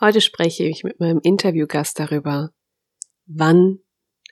[0.00, 2.52] Heute spreche ich mit meinem Interviewgast darüber,
[3.26, 3.80] wann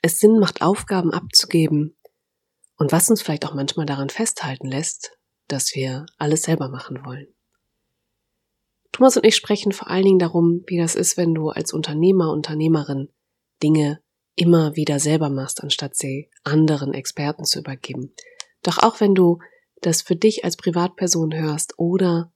[0.01, 1.97] es Sinn macht, Aufgaben abzugeben
[2.77, 5.17] und was uns vielleicht auch manchmal daran festhalten lässt,
[5.49, 7.27] dass wir alles selber machen wollen.
[8.93, 12.31] Thomas und ich sprechen vor allen Dingen darum, wie das ist, wenn du als Unternehmer,
[12.31, 13.09] Unternehmerin
[13.61, 14.01] Dinge
[14.35, 18.13] immer wieder selber machst, anstatt sie anderen Experten zu übergeben.
[18.63, 19.39] Doch auch wenn du
[19.81, 22.31] das für dich als Privatperson hörst oder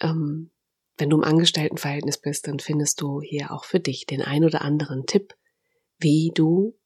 [0.00, 0.52] ähm,
[1.00, 4.60] wenn du im Angestelltenverhältnis bist, dann findest du hier auch für dich den ein oder
[4.60, 5.34] anderen Tipp,
[5.98, 6.78] wie du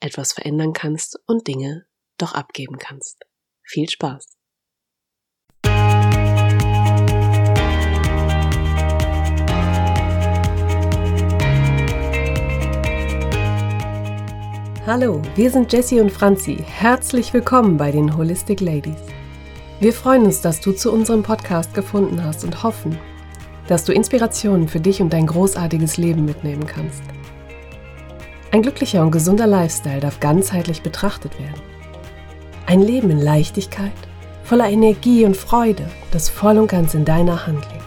[0.00, 1.86] etwas verändern kannst und Dinge
[2.16, 3.20] doch abgeben kannst.
[3.62, 4.38] Viel Spaß!
[14.84, 16.56] Hallo, wir sind Jessie und Franzi.
[16.56, 18.98] Herzlich willkommen bei den Holistic Ladies.
[19.78, 22.98] Wir freuen uns, dass du zu unserem Podcast gefunden hast und hoffen,
[23.68, 27.02] dass du Inspirationen für dich und dein großartiges Leben mitnehmen kannst.
[28.50, 31.60] Ein glücklicher und gesunder Lifestyle darf ganzheitlich betrachtet werden.
[32.66, 33.92] Ein Leben in Leichtigkeit,
[34.44, 37.82] voller Energie und Freude, das voll und ganz in deiner Hand liegt.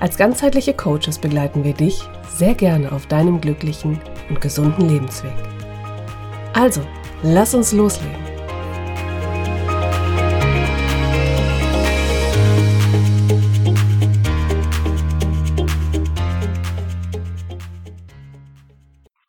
[0.00, 5.34] Als ganzheitliche Coaches begleiten wir dich sehr gerne auf deinem glücklichen und gesunden Lebensweg.
[6.54, 6.80] Also,
[7.22, 8.31] lass uns loslegen.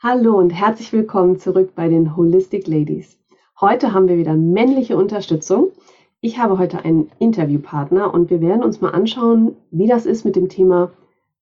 [0.05, 3.17] Hallo und herzlich willkommen zurück bei den Holistic Ladies.
[3.61, 5.71] Heute haben wir wieder männliche Unterstützung.
[6.19, 10.35] Ich habe heute einen Interviewpartner und wir werden uns mal anschauen, wie das ist mit
[10.35, 10.91] dem Thema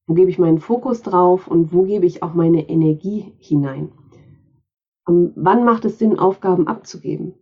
[0.06, 3.92] wo gebe ich meinen Fokus drauf und wo gebe ich auch meine Energie hinein?
[5.08, 7.34] Um, wann macht es Sinn, Aufgaben abzugeben?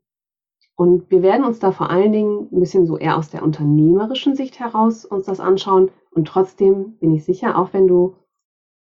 [0.78, 4.38] Und wir werden uns da vor allen Dingen ein bisschen so eher aus der unternehmerischen
[4.38, 5.92] Sicht heraus uns das anschauen.
[6.12, 8.16] Und trotzdem bin ich sicher, auch wenn du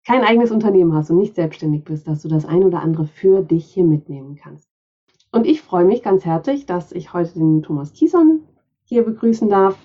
[0.06, 3.42] kein eigenes Unternehmen hast und nicht selbstständig bist, dass du das ein oder andere für
[3.42, 4.68] dich hier mitnehmen kannst.
[5.32, 8.42] Und ich freue mich ganz herzlich, dass ich heute den Thomas Kieson
[8.84, 9.78] hier begrüßen darf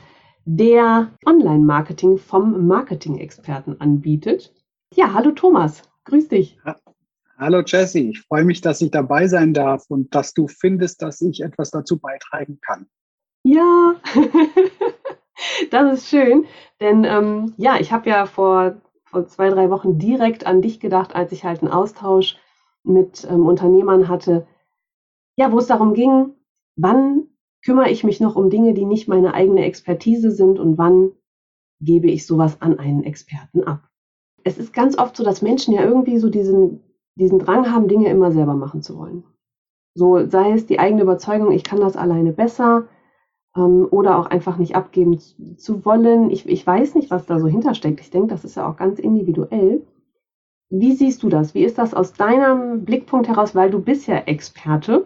[0.45, 4.53] der Online-Marketing vom Marketing-Experten anbietet.
[4.93, 6.59] Ja, hallo Thomas, grüß dich.
[7.37, 11.19] Hallo Jesse, ich freue mich, dass ich dabei sein darf und dass du findest, dass
[11.21, 12.87] ich etwas dazu beitragen kann.
[13.43, 13.95] Ja,
[15.71, 16.45] das ist schön,
[16.79, 18.81] denn ähm, ja, ich habe ja vor,
[19.15, 22.35] vor zwei, drei Wochen direkt an dich gedacht, als ich halt einen Austausch
[22.83, 24.45] mit ähm, Unternehmern hatte,
[25.37, 26.33] ja, wo es darum ging,
[26.75, 27.27] wann
[27.63, 31.11] kümmere ich mich noch um Dinge, die nicht meine eigene Expertise sind und wann
[31.79, 33.87] gebe ich sowas an einen Experten ab.
[34.43, 36.83] Es ist ganz oft so, dass Menschen ja irgendwie so diesen,
[37.15, 39.23] diesen Drang haben, Dinge immer selber machen zu wollen.
[39.93, 42.89] So sei es die eigene Überzeugung, ich kann das alleine besser
[43.55, 46.29] ähm, oder auch einfach nicht abgeben zu, zu wollen.
[46.29, 47.99] Ich, ich weiß nicht, was da so hintersteckt.
[47.99, 49.85] Ich denke, das ist ja auch ganz individuell.
[50.69, 51.53] Wie siehst du das?
[51.53, 55.05] Wie ist das aus deinem Blickpunkt heraus, weil du bist ja Experte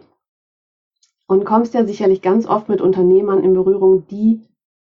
[1.27, 4.41] und kommst ja sicherlich ganz oft mit Unternehmern in Berührung, die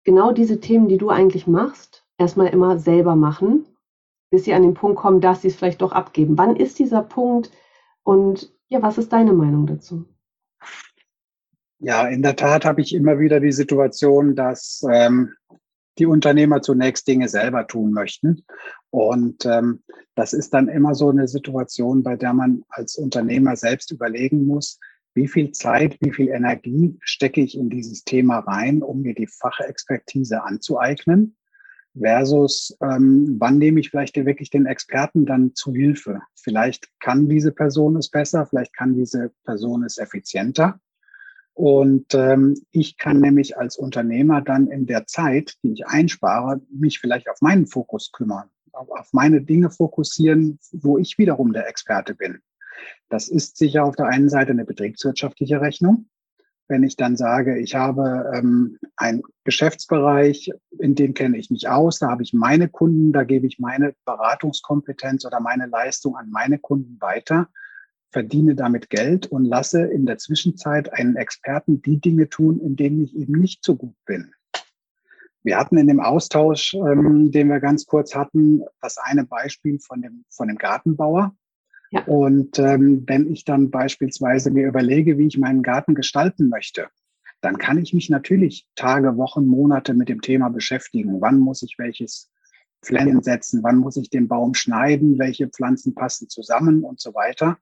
[0.04, 3.66] genau diese Themen, die du eigentlich machst, erstmal immer selber machen,
[4.30, 6.38] bis sie an den Punkt kommen, dass sie es vielleicht doch abgeben.
[6.38, 7.52] Wann ist dieser Punkt
[8.04, 10.06] und ja, was ist deine Meinung dazu?
[11.80, 15.34] Ja, in der Tat habe ich immer wieder die Situation, dass ähm,
[15.98, 18.44] die Unternehmer zunächst Dinge selber tun möchten.
[18.90, 19.84] Und ähm,
[20.16, 24.80] das ist dann immer so eine Situation, bei der man als Unternehmer selbst überlegen muss,
[25.14, 29.28] wie viel Zeit, wie viel Energie stecke ich in dieses Thema rein, um mir die
[29.28, 31.36] Fachexpertise anzueignen,
[31.98, 36.22] versus ähm, wann nehme ich vielleicht wirklich den Experten dann zu Hilfe.
[36.36, 40.80] Vielleicht kann diese Person es besser, vielleicht kann diese Person es effizienter.
[41.54, 47.00] Und ähm, ich kann nämlich als Unternehmer dann in der Zeit, die ich einspare, mich
[47.00, 52.40] vielleicht auf meinen Fokus kümmern, auf meine Dinge fokussieren, wo ich wiederum der Experte bin.
[53.10, 56.08] Das ist sicher auf der einen Seite eine betriebswirtschaftliche Rechnung.
[56.70, 61.98] Wenn ich dann sage, ich habe ähm, einen Geschäftsbereich, in dem kenne ich mich aus,
[61.98, 66.60] da habe ich meine Kunden, da gebe ich meine Beratungskompetenz oder meine Leistung an meine
[66.60, 67.50] Kunden weiter,
[68.12, 73.04] verdiene damit Geld und lasse in der Zwischenzeit einen Experten die Dinge tun, in denen
[73.04, 74.34] ich eben nicht so gut bin.
[75.44, 80.02] Wir hatten in dem Austausch, ähm, den wir ganz kurz hatten, das eine Beispiel von
[80.02, 81.34] dem, von dem Gartenbauer,
[81.92, 82.04] ja.
[82.06, 86.88] Und ähm, wenn ich dann beispielsweise mir überlege, wie ich meinen Garten gestalten möchte,
[87.42, 91.22] dann kann ich mich natürlich Tage, Wochen, Monate mit dem Thema beschäftigen.
[91.22, 92.30] Wann muss ich welches
[92.84, 93.64] Pflänzen setzen?
[93.64, 95.18] Wann muss ich den Baum schneiden?
[95.18, 97.58] Welche Pflanzen passen zusammen und so weiter?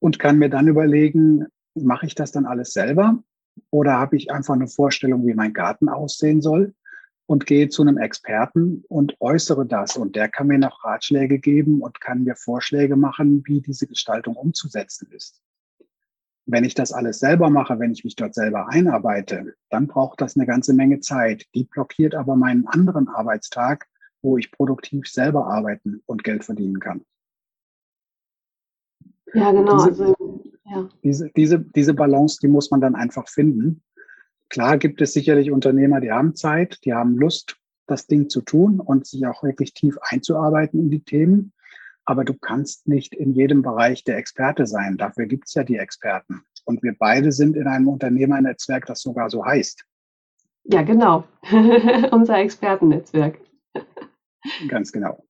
[0.00, 3.22] Und kann mir dann überlegen, mache ich das dann alles selber?
[3.70, 6.74] Oder habe ich einfach eine Vorstellung, wie mein Garten aussehen soll?
[7.28, 9.98] und gehe zu einem Experten und äußere das.
[9.98, 14.34] Und der kann mir noch Ratschläge geben und kann mir Vorschläge machen, wie diese Gestaltung
[14.34, 15.42] umzusetzen ist.
[16.46, 20.36] Wenn ich das alles selber mache, wenn ich mich dort selber einarbeite, dann braucht das
[20.36, 21.44] eine ganze Menge Zeit.
[21.54, 23.86] Die blockiert aber meinen anderen Arbeitstag,
[24.22, 27.04] wo ich produktiv selber arbeiten und Geld verdienen kann.
[29.34, 29.86] Ja, genau.
[29.86, 30.88] Diese, also, ja.
[31.02, 33.82] Diese, diese, diese Balance, die muss man dann einfach finden.
[34.48, 38.80] Klar gibt es sicherlich Unternehmer, die haben Zeit, die haben Lust, das Ding zu tun
[38.80, 41.52] und sich auch wirklich tief einzuarbeiten in die Themen.
[42.04, 44.96] Aber du kannst nicht in jedem Bereich der Experte sein.
[44.96, 46.42] Dafür gibt es ja die Experten.
[46.64, 49.84] Und wir beide sind in einem Unternehmernetzwerk, das sogar so heißt.
[50.64, 51.24] Ja, genau.
[52.10, 53.38] Unser Expertennetzwerk.
[54.68, 55.24] Ganz genau.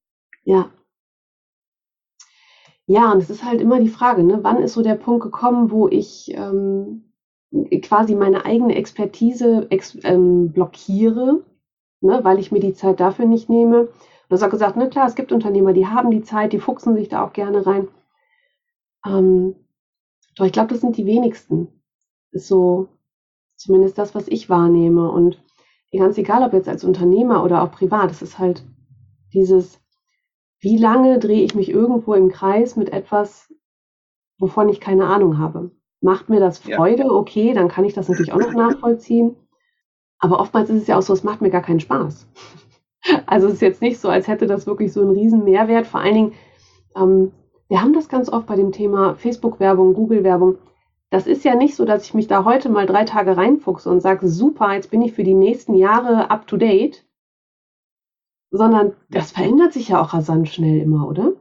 [0.45, 0.71] Ja.
[2.89, 5.71] Ja, und es ist halt immer die Frage, ne, wann ist so der Punkt gekommen,
[5.71, 7.13] wo ich ähm,
[7.83, 11.45] quasi meine eigene Expertise ex ähm, blockiere,
[12.01, 13.81] ne, weil ich mir die Zeit dafür nicht nehme.
[13.83, 13.91] Und
[14.31, 16.95] du hast auch gesagt, ne, klar, es gibt Unternehmer, die haben die Zeit, die fuchsen
[16.95, 17.89] sich da auch gerne rein.
[19.05, 19.55] Ähm,
[20.37, 21.69] doch ich glaube, das sind die wenigsten.
[22.33, 22.89] Ist so
[23.57, 25.11] zumindest das, was ich wahrnehme.
[25.11, 25.43] Und
[25.93, 28.65] ganz egal, ob jetzt als Unternehmer oder auch privat, es ist halt
[29.35, 29.81] dieses,
[30.61, 33.53] wie lange drehe ich mich irgendwo im Kreis mit etwas,
[34.39, 35.71] wovon ich keine Ahnung habe.
[36.01, 37.05] Macht mir das Freude?
[37.05, 37.11] Ja.
[37.11, 39.37] Okay, dann kann ich das natürlich auch noch nachvollziehen.
[40.19, 42.27] Aber oftmals ist es ja auch so, es macht mir gar keinen Spaß.
[43.27, 45.87] Also es ist jetzt nicht so, als hätte das wirklich so einen riesen Mehrwert.
[45.87, 46.33] Vor allen Dingen,
[46.97, 47.33] ähm,
[47.69, 50.59] wir haben das ganz oft bei dem Thema Facebook-Werbung, Google-Werbung.
[51.09, 54.01] Das ist ja nicht so, dass ich mich da heute mal drei Tage reinfuchse und
[54.01, 57.07] sage, super, jetzt bin ich für die nächsten Jahre up to date,
[58.51, 61.33] sondern das verändert sich ja auch rasant schnell immer, oder?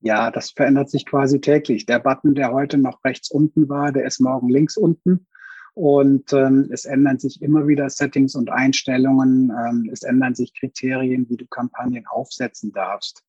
[0.00, 1.86] Ja, das verändert sich quasi täglich.
[1.86, 5.26] Der Button, der heute noch rechts unten war, der ist morgen links unten.
[5.74, 9.50] Und ähm, es ändern sich immer wieder Settings und Einstellungen.
[9.50, 13.24] Ähm, es ändern sich Kriterien, wie du Kampagnen aufsetzen darfst.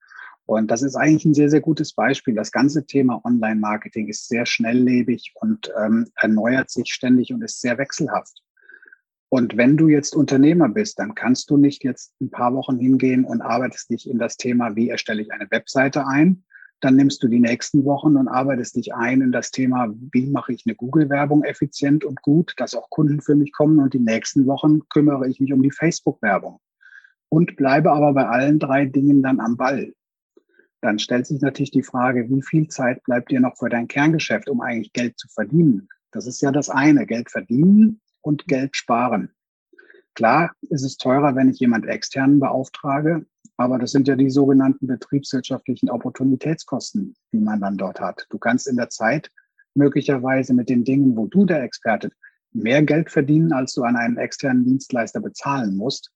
[0.46, 2.36] Und das ist eigentlich ein sehr, sehr gutes Beispiel.
[2.36, 7.78] Das ganze Thema Online-Marketing ist sehr schnelllebig und ähm, erneuert sich ständig und ist sehr
[7.78, 8.43] wechselhaft.
[9.34, 13.26] Und wenn du jetzt Unternehmer bist, dann kannst du nicht jetzt ein paar Wochen hingehen
[13.26, 16.44] und arbeitest dich in das Thema, wie erstelle ich eine Webseite ein,
[16.82, 20.54] dann nimmst du die nächsten Wochen und arbeitest dich ein in das Thema, wie mache
[20.54, 23.80] ich eine Google-Werbung effizient und gut, dass auch Kunden für mich kommen.
[23.80, 26.60] Und die nächsten Wochen kümmere ich mich um die Facebook-Werbung
[27.30, 29.96] und bleibe aber bei allen drei Dingen dann am Ball.
[30.82, 34.48] Dann stellt sich natürlich die Frage, wie viel Zeit bleibt dir noch für dein Kerngeschäft,
[34.48, 35.90] um eigentlich Geld zu verdienen?
[36.12, 39.30] Das ist ja das eine, Geld verdienen und Geld sparen.
[40.16, 43.26] Klar ist es teurer, wenn ich jemand externen beauftrage,
[43.58, 48.26] aber das sind ja die sogenannten betriebswirtschaftlichen Opportunitätskosten, die man dann dort hat.
[48.30, 49.32] Du kannst in der Zeit
[49.76, 52.12] möglicherweise mit den Dingen, wo du der Experte
[52.52, 56.12] mehr Geld verdienen, als du an einen externen Dienstleister bezahlen musst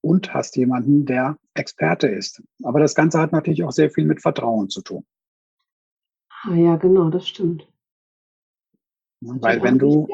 [0.00, 2.42] und hast jemanden, der Experte ist.
[2.62, 5.04] Aber das Ganze hat natürlich auch sehr viel mit Vertrauen zu tun.
[6.42, 7.68] Ah ja, genau, das stimmt.
[9.20, 10.06] Weil wenn du,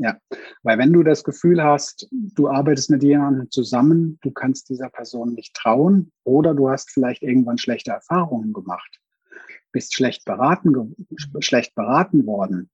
[0.00, 0.16] ja,
[0.62, 5.34] weil wenn du das Gefühl hast, du arbeitest mit jemandem zusammen, du kannst dieser Person
[5.34, 8.98] nicht trauen oder du hast vielleicht irgendwann schlechte Erfahrungen gemacht,
[9.72, 10.96] bist schlecht beraten,
[11.40, 12.70] schlecht beraten worden,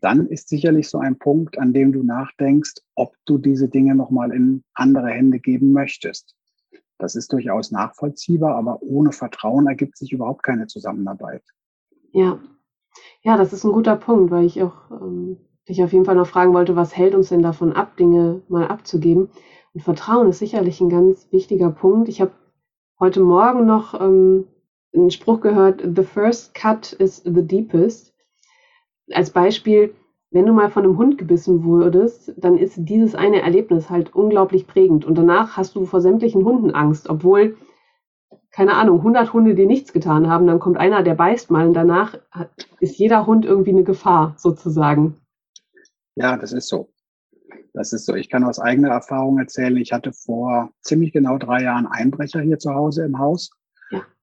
[0.00, 4.32] dann ist sicherlich so ein Punkt, an dem du nachdenkst, ob du diese Dinge nochmal
[4.32, 6.34] in andere Hände geben möchtest.
[6.98, 11.44] Das ist durchaus nachvollziehbar, aber ohne Vertrauen ergibt sich überhaupt keine Zusammenarbeit.
[12.12, 12.40] Ja,
[13.22, 16.26] ja, das ist ein guter Punkt, weil ich auch ähm, dich auf jeden Fall noch
[16.26, 19.30] fragen wollte, was hält uns denn davon ab, Dinge mal abzugeben?
[19.74, 22.08] Und Vertrauen ist sicherlich ein ganz wichtiger Punkt.
[22.08, 22.32] Ich habe
[22.98, 24.46] heute Morgen noch ähm,
[24.94, 28.14] einen Spruch gehört, the first cut is the deepest.
[29.12, 29.94] Als Beispiel,
[30.30, 34.66] wenn du mal von einem Hund gebissen wurdest, dann ist dieses eine Erlebnis halt unglaublich
[34.66, 35.04] prägend.
[35.04, 37.56] Und danach hast du vor sämtlichen Hunden Angst, obwohl
[38.56, 41.74] keine Ahnung, 100 Hunde, die nichts getan haben, dann kommt einer, der beißt mal und
[41.74, 42.18] danach
[42.80, 45.20] ist jeder Hund irgendwie eine Gefahr sozusagen.
[46.16, 46.92] Ja, das ist so.
[47.72, 48.14] Das ist so.
[48.14, 52.58] Ich kann aus eigener Erfahrung erzählen, ich hatte vor ziemlich genau drei Jahren Einbrecher hier
[52.58, 53.50] zu Hause im Haus.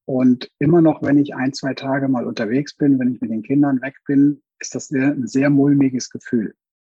[0.05, 3.43] Und immer noch, wenn ich ein, zwei Tage mal unterwegs bin, wenn ich mit den
[3.43, 6.55] Kindern weg bin, ist das ein sehr mulmiges Gefühl.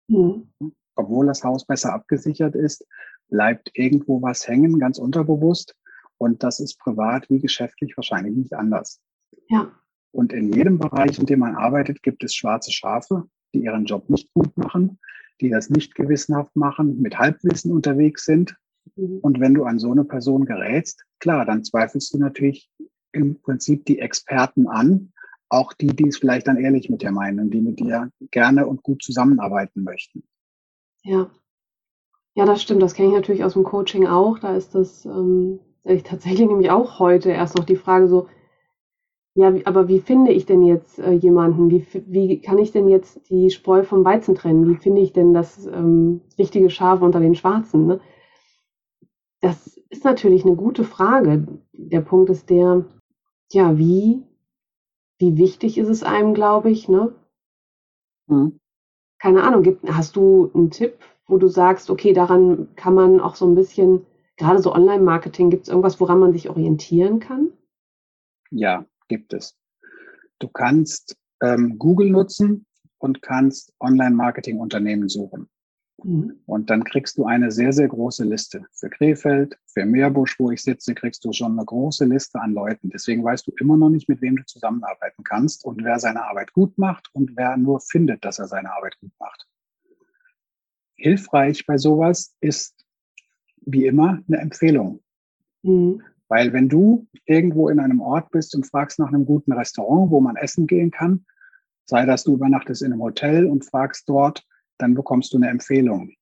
[0.08, 0.50] Mhm.
[0.96, 2.86] Obwohl das Haus besser abgesichert ist,
[3.28, 5.76] bleibt irgendwo was hängen, ganz unterbewusst.
[6.18, 9.00] Und das ist privat wie geschäftlich wahrscheinlich nicht anders.
[9.48, 9.70] Ja.
[10.12, 14.08] Und in jedem Bereich, in dem man arbeitet, gibt es schwarze Schafe, die ihren Job
[14.08, 14.98] nicht gut machen,
[15.40, 18.56] die das nicht gewissenhaft machen, mit Halbwissen unterwegs sind.
[18.96, 19.18] Mhm.
[19.22, 22.70] Und wenn du an so eine Person gerätst, klar, dann zweifelst du natürlich
[23.12, 25.12] im Prinzip die Experten an,
[25.48, 28.66] auch die, die es vielleicht dann ehrlich mit dir meinen und die mit dir gerne
[28.66, 30.24] und gut zusammenarbeiten möchten.
[31.02, 31.30] Ja.
[32.34, 32.82] Ja, das stimmt.
[32.82, 34.38] Das kenne ich natürlich aus dem Coaching auch.
[34.38, 38.28] Da ist das ähm, ich tatsächlich nämlich auch heute erst noch die Frage so,
[39.36, 41.70] ja, aber wie finde ich denn jetzt äh, jemanden?
[41.70, 44.66] Wie, wie kann ich denn jetzt die Spreu vom Weizen trennen?
[44.66, 47.86] Wie finde ich denn das ähm, richtige Schaf unter den Schwarzen?
[47.86, 48.00] Ne?
[49.42, 51.46] Das ist natürlich eine gute Frage.
[51.74, 52.86] Der Punkt ist der,
[53.52, 54.22] ja, wie,
[55.18, 57.14] wie wichtig ist es einem, glaube ich, ne?
[58.28, 58.58] Mhm.
[59.18, 63.34] Keine Ahnung, gibt, hast du einen Tipp, wo du sagst, okay, daran kann man auch
[63.34, 64.06] so ein bisschen,
[64.38, 67.52] gerade so Online-Marketing, gibt es irgendwas, woran man sich orientieren kann?
[68.50, 69.58] Ja, gibt es.
[70.38, 72.66] Du kannst ähm, Google nutzen
[72.98, 75.48] und kannst Online-Marketing-Unternehmen suchen.
[76.02, 76.40] Mhm.
[76.46, 78.66] Und dann kriegst du eine sehr, sehr große Liste.
[78.72, 82.90] Für Krefeld, für Meerbusch, wo ich sitze, kriegst du schon eine große Liste an Leuten.
[82.90, 86.52] Deswegen weißt du immer noch nicht, mit wem du zusammenarbeiten kannst und wer seine Arbeit
[86.52, 89.46] gut macht und wer nur findet, dass er seine Arbeit gut macht.
[90.96, 92.74] Hilfreich bei sowas ist
[93.60, 95.00] wie immer eine Empfehlung.
[95.62, 96.02] Mhm.
[96.28, 100.20] Weil wenn du irgendwo in einem Ort bist und fragst nach einem guten Restaurant, wo
[100.20, 101.24] man essen gehen kann,
[101.84, 104.44] sei das du übernachtest in einem Hotel und fragst dort,
[104.78, 106.12] dann bekommst du eine Empfehlung.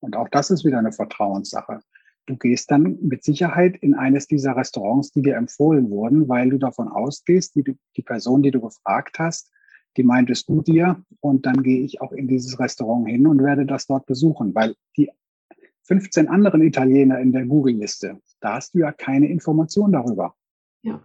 [0.00, 1.80] Und auch das ist wieder eine Vertrauenssache.
[2.26, 6.58] Du gehst dann mit Sicherheit in eines dieser Restaurants, die dir empfohlen wurden, weil du
[6.58, 9.52] davon ausgehst, die, die Person, die du gefragt hast,
[9.96, 13.64] die meintest du dir und dann gehe ich auch in dieses Restaurant hin und werde
[13.64, 15.10] das dort besuchen, weil die
[15.86, 20.34] 15 anderen Italiener in der Google-Liste, da hast du ja keine Information darüber.
[20.82, 21.00] Ja.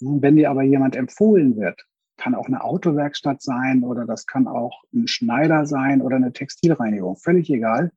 [0.00, 1.86] Wenn dir aber jemand empfohlen wird,
[2.16, 7.16] kann auch eine Autowerkstatt sein oder das kann auch ein Schneider sein oder eine Textilreinigung,
[7.16, 7.92] völlig egal,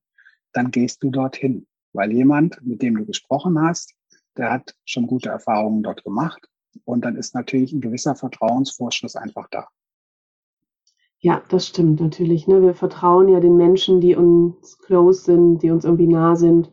[0.53, 3.93] dann gehst du dorthin, weil jemand, mit dem du gesprochen hast,
[4.37, 6.47] der hat schon gute Erfahrungen dort gemacht
[6.85, 9.67] und dann ist natürlich ein gewisser Vertrauensvorschuss einfach da.
[11.23, 12.47] Ja, das stimmt natürlich.
[12.47, 12.61] Ne?
[12.61, 16.69] Wir vertrauen ja den Menschen, die uns close sind, die uns irgendwie nah sind.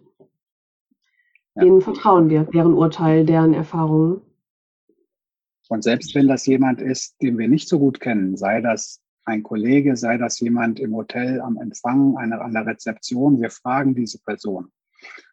[1.54, 1.62] Ja.
[1.62, 4.22] Denen vertrauen wir, deren Urteil, deren Erfahrungen.
[5.68, 9.44] Und selbst wenn das jemand ist, den wir nicht so gut kennen, sei das ein
[9.44, 14.18] Kollege, sei das jemand im Hotel am Empfang, eine, an der Rezeption, wir fragen diese
[14.18, 14.72] Person.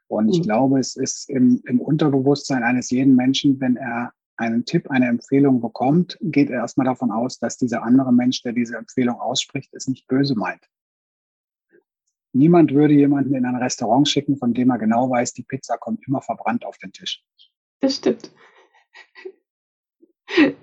[0.05, 0.43] Und ich mhm.
[0.43, 5.61] glaube, es ist im, im Unterbewusstsein eines jeden Menschen, wenn er einen Tipp, eine Empfehlung
[5.61, 9.87] bekommt, geht er erstmal davon aus, dass dieser andere Mensch, der diese Empfehlung ausspricht, es
[9.87, 10.69] nicht böse meint.
[12.33, 16.07] Niemand würde jemanden in ein Restaurant schicken, von dem er genau weiß, die Pizza kommt
[16.07, 17.23] immer verbrannt auf den Tisch.
[17.79, 18.31] Das stimmt.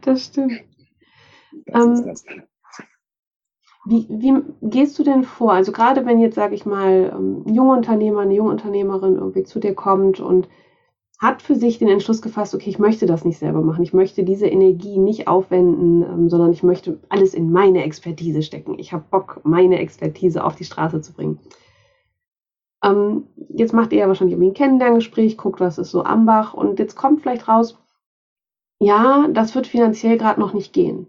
[0.02, 0.62] Das stimmt.
[1.66, 2.24] Das ähm, das.
[3.86, 5.52] Wie, wie, gehst du denn vor?
[5.52, 9.44] Also gerade wenn jetzt, sage ich mal, ein ähm, junger Unternehmer, eine junge Unternehmerin irgendwie
[9.44, 10.48] zu dir kommt und
[11.18, 14.24] hat für sich den Entschluss gefasst, okay, ich möchte das nicht selber machen, ich möchte
[14.24, 18.78] diese Energie nicht aufwenden, ähm, sondern ich möchte alles in meine Expertise stecken.
[18.78, 21.38] Ich habe Bock, meine Expertise auf die Straße zu bringen.
[22.82, 26.78] Ähm, jetzt macht ihr ja wahrscheinlich irgendwie ein Kennenlerngespräch, guckt, was ist so Ambach und
[26.78, 27.78] jetzt kommt vielleicht raus,
[28.80, 31.06] ja, das wird finanziell gerade noch nicht gehen.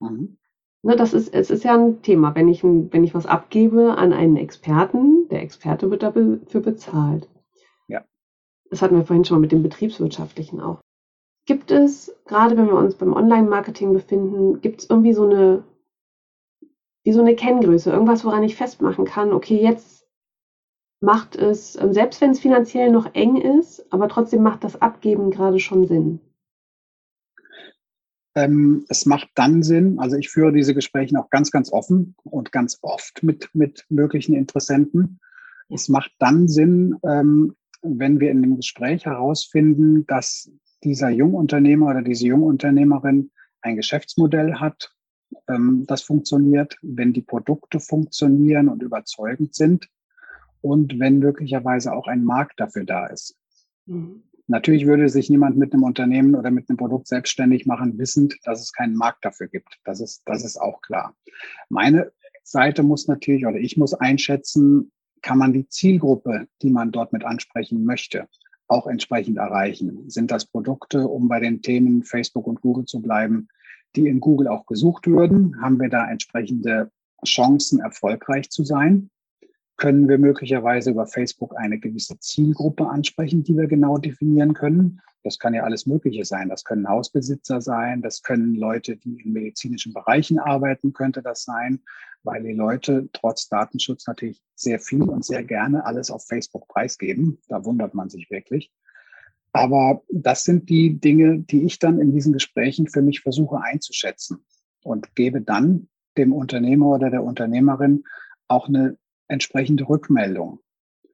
[0.00, 0.38] Mhm.
[0.82, 2.34] Ne, das ist, es ist ja ein Thema.
[2.34, 7.28] Wenn ich, wenn ich was abgebe an einen Experten, der Experte wird dafür bezahlt.
[8.74, 10.80] Das hatten wir vorhin schon mal mit dem Betriebswirtschaftlichen auch.
[11.46, 15.62] Gibt es, gerade wenn wir uns beim Online-Marketing befinden, gibt es irgendwie so eine,
[17.04, 20.08] wie so eine Kenngröße, irgendwas, woran ich festmachen kann, okay, jetzt
[21.00, 25.30] macht es, ähm, selbst wenn es finanziell noch eng ist, aber trotzdem macht das Abgeben
[25.30, 26.18] gerade schon Sinn.
[28.34, 32.50] Ähm, es macht dann Sinn, also ich führe diese Gespräche auch ganz, ganz offen und
[32.50, 35.20] ganz oft mit, mit möglichen Interessenten.
[35.68, 37.54] Es macht dann Sinn, ähm,
[37.84, 40.50] wenn wir in dem Gespräch herausfinden, dass
[40.82, 44.94] dieser Jungunternehmer oder diese Jungunternehmerin ein Geschäftsmodell hat,
[45.48, 49.88] ähm, das funktioniert, wenn die Produkte funktionieren und überzeugend sind
[50.60, 53.36] und wenn möglicherweise auch ein Markt dafür da ist.
[53.86, 54.22] Mhm.
[54.46, 58.60] Natürlich würde sich niemand mit einem Unternehmen oder mit einem Produkt selbstständig machen, wissend, dass
[58.60, 59.78] es keinen Markt dafür gibt.
[59.84, 61.16] Das ist, das ist auch klar.
[61.70, 62.12] Meine
[62.42, 64.92] Seite muss natürlich oder ich muss einschätzen,
[65.24, 68.28] kann man die Zielgruppe, die man dort mit ansprechen möchte,
[68.68, 70.10] auch entsprechend erreichen.
[70.10, 73.48] Sind das Produkte, um bei den Themen Facebook und Google zu bleiben,
[73.96, 75.60] die in Google auch gesucht würden?
[75.62, 76.90] Haben wir da entsprechende
[77.24, 79.10] Chancen, erfolgreich zu sein?
[79.76, 85.00] Können wir möglicherweise über Facebook eine gewisse Zielgruppe ansprechen, die wir genau definieren können.
[85.24, 86.48] Das kann ja alles Mögliche sein.
[86.48, 91.80] Das können Hausbesitzer sein, das können Leute, die in medizinischen Bereichen arbeiten, könnte das sein,
[92.22, 97.38] weil die Leute trotz Datenschutz natürlich sehr viel und sehr gerne alles auf Facebook preisgeben.
[97.48, 98.70] Da wundert man sich wirklich.
[99.52, 104.44] Aber das sind die Dinge, die ich dann in diesen Gesprächen für mich versuche einzuschätzen
[104.82, 108.04] und gebe dann dem Unternehmer oder der Unternehmerin
[108.48, 110.60] auch eine entsprechende Rückmeldung.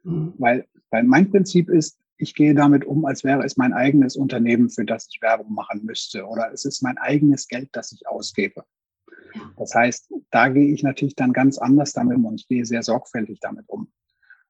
[0.02, 0.34] Mhm.
[0.38, 4.68] Weil, weil mein Prinzip ist, ich gehe damit um, als wäre es mein eigenes Unternehmen,
[4.68, 6.26] für das ich Werbung machen müsste.
[6.26, 8.64] Oder es ist mein eigenes Geld, das ich ausgebe.
[9.56, 12.82] Das heißt, da gehe ich natürlich dann ganz anders damit um und ich gehe sehr
[12.82, 13.90] sorgfältig damit um.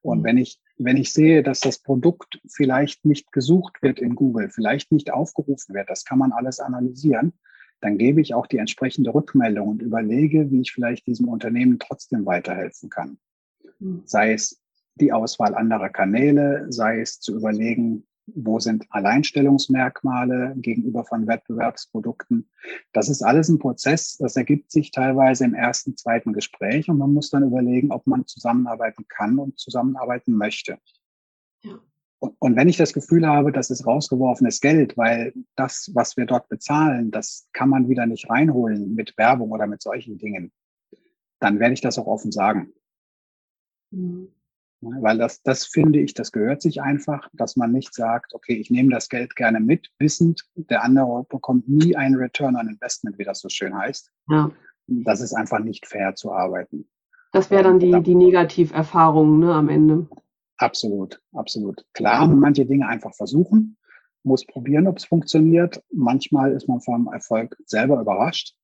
[0.03, 0.25] Und mhm.
[0.25, 4.93] wenn ich, wenn ich sehe, dass das Produkt vielleicht nicht gesucht wird in Google, vielleicht
[4.93, 7.35] nicht aufgerufen wird, das kann man alles analysieren,
[7.81, 12.27] dann gebe ich auch die entsprechende Rückmeldung und überlege, wie ich vielleicht diesem Unternehmen trotzdem
[12.27, 13.19] weiterhelfen kann.
[13.81, 14.03] Mhm.
[14.05, 14.61] Sei es
[14.97, 22.49] die Auswahl anderer Kanäle, sei es zu überlegen, wo sind Alleinstellungsmerkmale gegenüber von Wettbewerbsprodukten.
[22.93, 27.13] Das ist alles ein Prozess, das ergibt sich teilweise im ersten, zweiten Gespräch und man
[27.13, 30.79] muss dann überlegen, ob man zusammenarbeiten kann und zusammenarbeiten möchte.
[31.63, 31.79] Ja.
[32.21, 36.27] Und, und wenn ich das Gefühl habe, das ist rausgeworfenes Geld, weil das, was wir
[36.27, 40.53] dort bezahlen, das kann man wieder nicht reinholen mit Werbung oder mit solchen Dingen,
[41.41, 42.73] dann werde ich das auch offen sagen.
[43.91, 44.29] Mhm.
[44.83, 48.71] Weil das, das finde ich, das gehört sich einfach, dass man nicht sagt, okay, ich
[48.71, 53.25] nehme das Geld gerne mit, wissend, der andere bekommt nie einen Return on Investment, wie
[53.25, 54.11] das so schön heißt.
[54.31, 54.51] Ja.
[54.87, 56.89] Das ist einfach nicht fair zu arbeiten.
[57.33, 60.09] Das wäre dann die, die Negativerfahrung ne, am Ende.
[60.57, 61.85] Absolut, absolut.
[61.93, 63.77] Klar, manche Dinge einfach versuchen,
[64.23, 65.83] muss probieren, ob es funktioniert.
[65.93, 68.55] Manchmal ist man vom Erfolg selber überrascht.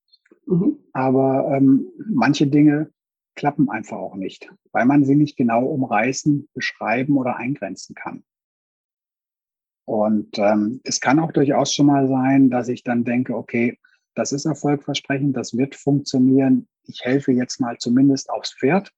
[0.46, 0.78] Mhm.
[0.92, 2.90] Aber ähm, manche Dinge
[3.36, 8.24] klappen einfach auch nicht, weil man sie nicht genau umreißen, beschreiben oder eingrenzen kann.
[9.84, 13.78] Und ähm, es kann auch durchaus schon mal sein, dass ich dann denke, okay,
[14.14, 16.66] das ist erfolgversprechend, das wird funktionieren.
[16.84, 18.92] Ich helfe jetzt mal zumindest aufs Pferd.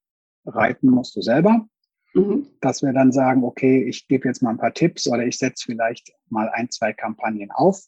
[0.46, 1.66] Reiten musst du selber.
[2.14, 2.46] Mhm.
[2.62, 5.66] Dass wir dann sagen, okay, ich gebe jetzt mal ein paar Tipps oder ich setze
[5.66, 7.84] vielleicht mal ein, zwei Kampagnen auf.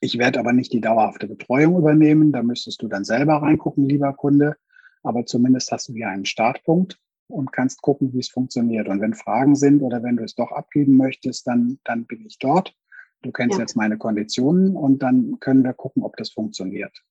[0.00, 2.32] Ich werde aber nicht die dauerhafte Betreuung übernehmen.
[2.32, 4.56] Da müsstest du dann selber reingucken, lieber Kunde.
[5.02, 8.88] Aber zumindest hast du hier einen Startpunkt und kannst gucken, wie es funktioniert.
[8.88, 12.38] Und wenn Fragen sind oder wenn du es doch abgeben möchtest, dann, dann bin ich
[12.38, 12.76] dort.
[13.22, 13.60] Du kennst ja.
[13.60, 17.04] jetzt meine Konditionen und dann können wir gucken, ob das funktioniert.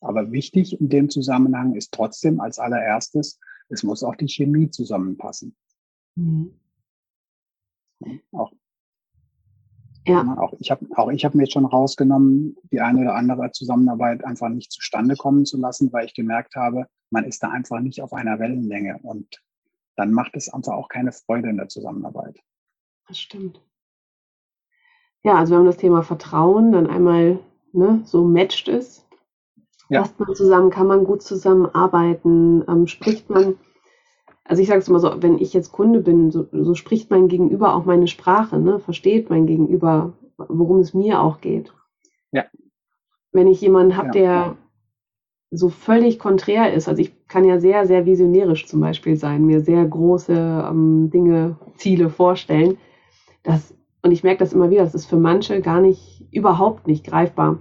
[0.00, 5.54] Aber wichtig in dem Zusammenhang ist trotzdem als allererstes, es muss auch die Chemie zusammenpassen.
[6.16, 6.58] Mhm.
[8.32, 8.52] Auch
[10.06, 10.36] ja.
[10.38, 14.48] Auch ich habe auch ich habe mir schon rausgenommen, die eine oder andere Zusammenarbeit einfach
[14.48, 18.12] nicht zustande kommen zu lassen, weil ich gemerkt habe, man ist da einfach nicht auf
[18.12, 19.42] einer Wellenlänge und
[19.96, 22.38] dann macht es einfach auch keine Freude in der Zusammenarbeit.
[23.06, 23.60] Das stimmt.
[25.22, 27.38] Ja, also wir haben das Thema Vertrauen, dann einmal
[27.72, 29.06] ne, so matcht es.
[29.88, 30.00] Ja.
[30.00, 33.56] Passt man zusammen, kann man gut zusammenarbeiten, ähm, spricht man
[34.44, 37.28] also ich sage es immer so, wenn ich jetzt Kunde bin, so, so, spricht mein
[37.28, 38.78] Gegenüber auch meine Sprache, ne?
[38.78, 41.72] versteht mein Gegenüber, worum es mir auch geht.
[42.32, 42.44] Ja.
[43.30, 44.12] Wenn ich jemanden habe, ja.
[44.12, 44.56] der
[45.50, 49.60] so völlig konträr ist, also ich kann ja sehr, sehr visionärisch zum Beispiel sein, mir
[49.60, 50.32] sehr große
[50.68, 52.78] ähm, Dinge, Ziele vorstellen.
[53.42, 57.04] Das, und ich merke das immer wieder, das ist für manche gar nicht, überhaupt nicht
[57.06, 57.58] greifbar.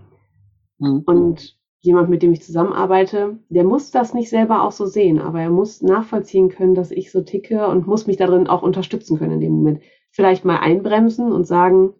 [0.79, 1.03] Mhm.
[1.05, 5.41] Und jemand, mit dem ich zusammenarbeite, der muss das nicht selber auch so sehen, aber
[5.41, 9.33] er muss nachvollziehen können, dass ich so ticke und muss mich darin auch unterstützen können
[9.33, 9.81] in dem Moment.
[10.11, 11.93] Vielleicht mal einbremsen und sagen,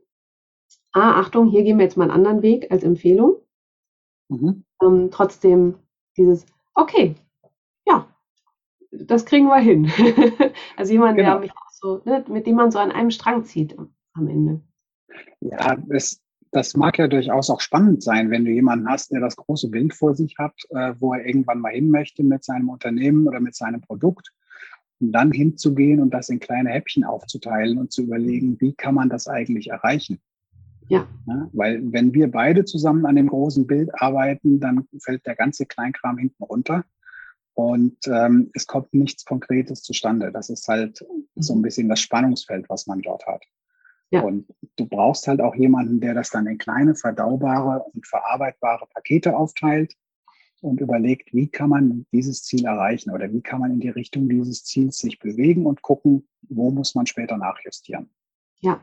[0.93, 3.37] ah, Achtung, hier gehen wir jetzt mal einen anderen Weg als Empfehlung.
[4.29, 4.63] Mhm.
[4.83, 5.75] Ähm, trotzdem
[6.15, 7.15] dieses, okay,
[7.87, 8.07] ja,
[8.91, 9.91] das kriegen wir hin.
[10.77, 11.31] also jemand, genau.
[11.31, 13.75] der mich auch so, ne, mit dem man so an einem Strang zieht
[14.13, 14.61] am Ende.
[15.39, 19.35] Ja, es, das mag ja durchaus auch spannend sein, wenn du jemanden hast, der das
[19.35, 23.27] große Bild vor sich hat, äh, wo er irgendwann mal hin möchte mit seinem Unternehmen
[23.27, 24.31] oder mit seinem Produkt.
[24.99, 29.09] Und dann hinzugehen und das in kleine Häppchen aufzuteilen und zu überlegen, wie kann man
[29.09, 30.21] das eigentlich erreichen?
[30.89, 31.07] Ja.
[31.25, 31.49] ja.
[31.53, 36.17] Weil wenn wir beide zusammen an dem großen Bild arbeiten, dann fällt der ganze Kleinkram
[36.17, 36.83] hinten runter
[37.53, 40.31] und ähm, es kommt nichts Konkretes zustande.
[40.31, 41.03] Das ist halt
[41.35, 41.61] so ein mhm.
[41.63, 43.43] bisschen das Spannungsfeld, was man dort hat.
[44.11, 44.21] Ja.
[44.21, 49.35] Und du brauchst halt auch jemanden, der das dann in kleine, verdaubare und verarbeitbare Pakete
[49.35, 49.95] aufteilt
[50.61, 54.29] und überlegt, wie kann man dieses Ziel erreichen oder wie kann man in die Richtung
[54.29, 58.09] dieses Ziels sich bewegen und gucken, wo muss man später nachjustieren.
[58.59, 58.79] Ja,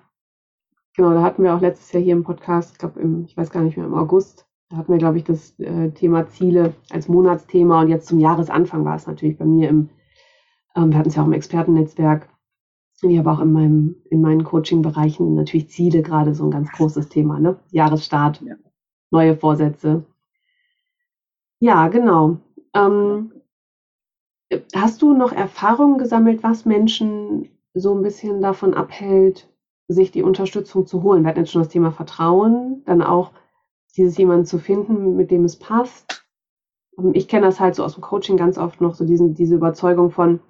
[0.97, 3.63] genau, da hatten wir auch letztes Jahr hier im Podcast, ich glaube, ich weiß gar
[3.63, 7.83] nicht mehr, im August, da hatten wir, glaube ich, das äh, Thema Ziele als Monatsthema
[7.83, 9.91] und jetzt zum Jahresanfang war es natürlich bei mir im,
[10.75, 12.29] ähm, wir hatten es ja auch im Expertennetzwerk,
[13.03, 17.09] ich habe auch in, meinem, in meinen Coaching-Bereichen natürlich Ziele gerade so ein ganz großes
[17.09, 17.57] Thema, ne?
[17.71, 18.57] Jahresstart, ja.
[19.11, 20.05] neue Vorsätze.
[21.61, 22.39] Ja, genau.
[22.75, 23.33] Ähm,
[24.75, 29.49] hast du noch Erfahrungen gesammelt, was Menschen so ein bisschen davon abhält,
[29.87, 31.23] sich die Unterstützung zu holen?
[31.23, 33.33] Wir hatten jetzt schon das Thema Vertrauen, dann auch
[33.97, 36.25] dieses jemanden zu finden, mit dem es passt.
[37.13, 40.11] Ich kenne das halt so aus dem Coaching ganz oft noch, so diesen, diese Überzeugung
[40.11, 40.41] von,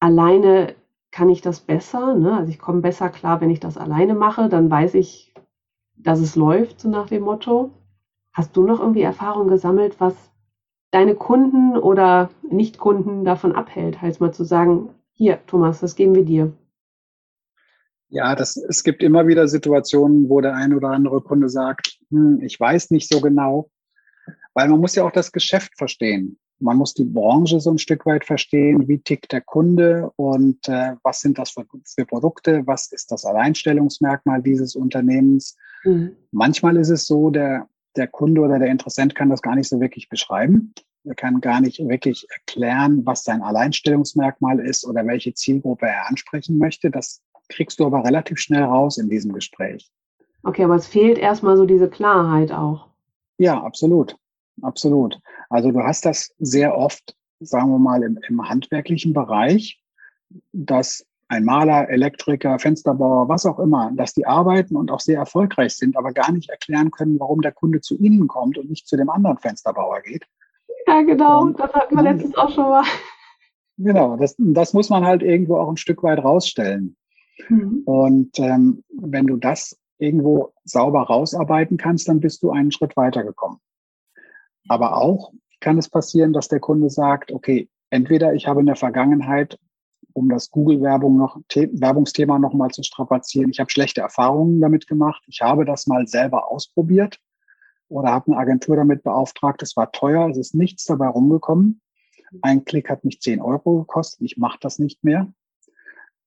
[0.00, 0.74] alleine
[1.12, 2.14] kann ich das besser.
[2.14, 2.36] Ne?
[2.36, 4.48] Also ich komme besser klar, wenn ich das alleine mache.
[4.48, 5.32] Dann weiß ich,
[5.94, 7.70] dass es läuft, so nach dem Motto.
[8.32, 10.14] Hast du noch irgendwie Erfahrung gesammelt, was
[10.90, 16.24] deine Kunden oder Nicht-Kunden davon abhält, halt mal zu sagen, hier, Thomas, das geben wir
[16.24, 16.52] dir?
[18.08, 22.40] Ja, das, es gibt immer wieder Situationen, wo der ein oder andere Kunde sagt, hm,
[22.42, 23.70] ich weiß nicht so genau,
[24.54, 26.38] weil man muss ja auch das Geschäft verstehen.
[26.62, 30.94] Man muss die Branche so ein Stück weit verstehen, wie tickt der Kunde und äh,
[31.02, 35.56] was sind das für, für, Produkte, was ist das Alleinstellungsmerkmal dieses Unternehmens.
[35.84, 36.12] Mhm.
[36.30, 39.80] Manchmal ist es so, der, der Kunde oder der Interessent kann das gar nicht so
[39.80, 40.72] wirklich beschreiben.
[41.04, 46.58] Er kann gar nicht wirklich erklären, was sein Alleinstellungsmerkmal ist oder welche Zielgruppe er ansprechen
[46.58, 46.92] möchte.
[46.92, 49.90] Das kriegst du aber relativ schnell raus in diesem Gespräch.
[50.44, 52.86] Okay, aber es fehlt erstmal so diese Klarheit auch.
[53.38, 54.16] Ja, absolut
[54.62, 55.18] absolut.
[55.50, 59.82] Also du hast das sehr oft, sagen wir mal, im, im handwerklichen Bereich,
[60.52, 65.74] dass ein Maler, Elektriker, Fensterbauer, was auch immer, dass die arbeiten und auch sehr erfolgreich
[65.74, 68.96] sind, aber gar nicht erklären können, warum der Kunde zu ihnen kommt und nicht zu
[68.96, 70.26] dem anderen Fensterbauer geht.
[70.86, 72.84] Ja, genau, und, das hatten wir letztens auch schon mal.
[73.78, 76.94] Genau, das, das muss man halt irgendwo auch ein Stück weit rausstellen.
[77.48, 77.82] Mhm.
[77.86, 83.58] Und ähm, wenn du das irgendwo sauber rausarbeiten kannst, dann bist du einen Schritt weitergekommen.
[84.68, 88.76] Aber auch kann es passieren, dass der Kunde sagt, okay, entweder ich habe in der
[88.76, 89.58] Vergangenheit,
[90.12, 95.40] um das Google-Werbung noch, Werbungsthema nochmal zu strapazieren, ich habe schlechte Erfahrungen damit gemacht, ich
[95.40, 97.18] habe das mal selber ausprobiert
[97.88, 101.80] oder habe eine Agentur damit beauftragt, es war teuer, es ist nichts dabei rumgekommen.
[102.40, 105.32] Ein Klick hat mich 10 Euro gekostet, ich mache das nicht mehr.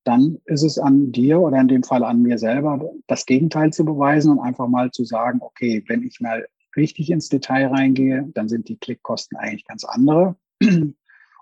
[0.04, 3.84] Dann ist es an dir oder in dem Fall an mir selber, das Gegenteil zu
[3.84, 8.50] beweisen und einfach mal zu sagen, okay, wenn ich mal richtig ins Detail reingehe, dann
[8.50, 10.36] sind die Klickkosten eigentlich ganz andere.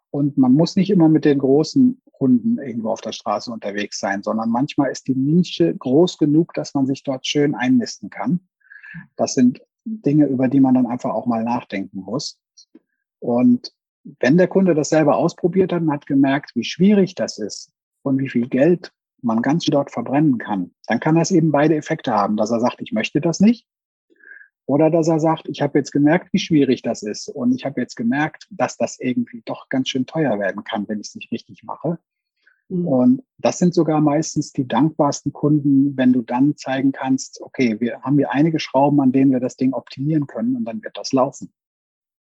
[0.10, 4.22] Und man muss nicht immer mit den großen Kunden irgendwo auf der Straße unterwegs sein,
[4.22, 8.40] sondern manchmal ist die Nische groß genug, dass man sich dort schön einnisten kann.
[9.16, 12.40] Das sind Dinge, über die man dann einfach auch mal nachdenken muss.
[13.20, 13.74] Und
[14.20, 17.72] wenn der Kunde das selber ausprobiert hat und hat gemerkt, wie schwierig das ist
[18.04, 18.92] und wie viel Geld
[19.22, 22.82] man ganz dort verbrennen kann, dann kann das eben beide Effekte haben, dass er sagt,
[22.82, 23.66] ich möchte das nicht
[24.66, 27.28] oder dass er sagt, ich habe jetzt gemerkt, wie schwierig das ist.
[27.28, 31.00] Und ich habe jetzt gemerkt, dass das irgendwie doch ganz schön teuer werden kann, wenn
[31.00, 32.00] ich es nicht richtig mache.
[32.70, 32.88] Mhm.
[32.88, 38.02] Und das sind sogar meistens die dankbarsten Kunden, wenn du dann zeigen kannst, okay, wir
[38.02, 41.12] haben hier einige Schrauben, an denen wir das Ding optimieren können und dann wird das
[41.12, 41.52] laufen.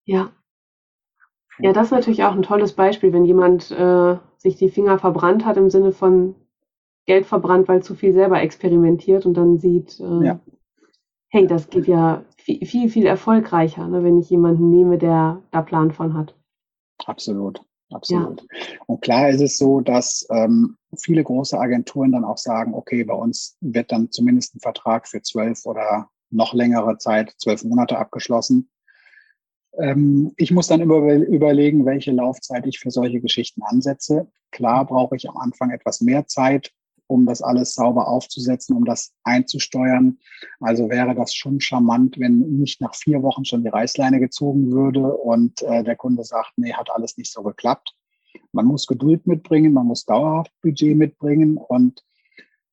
[0.04, 0.30] Ja.
[1.58, 5.46] Ja, das ist natürlich auch ein tolles Beispiel, wenn jemand äh, sich die Finger verbrannt
[5.46, 6.34] hat im Sinne von
[7.06, 10.40] Geld verbrannt, weil zu viel selber experimentiert und dann sieht, äh, ja
[11.36, 15.60] hey, das geht ja viel, viel, viel erfolgreicher, ne, wenn ich jemanden nehme, der da
[15.60, 16.34] Plan von hat.
[17.04, 17.60] Absolut.
[17.92, 18.40] Absolut.
[18.40, 18.78] Ja.
[18.86, 23.14] Und klar ist es so, dass ähm, viele große Agenturen dann auch sagen, okay, bei
[23.14, 28.70] uns wird dann zumindest ein Vertrag für zwölf oder noch längere Zeit, zwölf Monate abgeschlossen.
[29.78, 34.26] Ähm, ich muss dann immer überlegen, welche Laufzeit ich für solche Geschichten ansetze.
[34.50, 36.72] Klar brauche ich am Anfang etwas mehr Zeit,
[37.08, 40.18] um das alles sauber aufzusetzen, um das einzusteuern.
[40.60, 45.14] Also wäre das schon charmant, wenn nicht nach vier Wochen schon die Reißleine gezogen würde
[45.14, 47.94] und äh, der Kunde sagt, nee, hat alles nicht so geklappt.
[48.52, 52.02] Man muss Geduld mitbringen, man muss dauerhaft Budget mitbringen und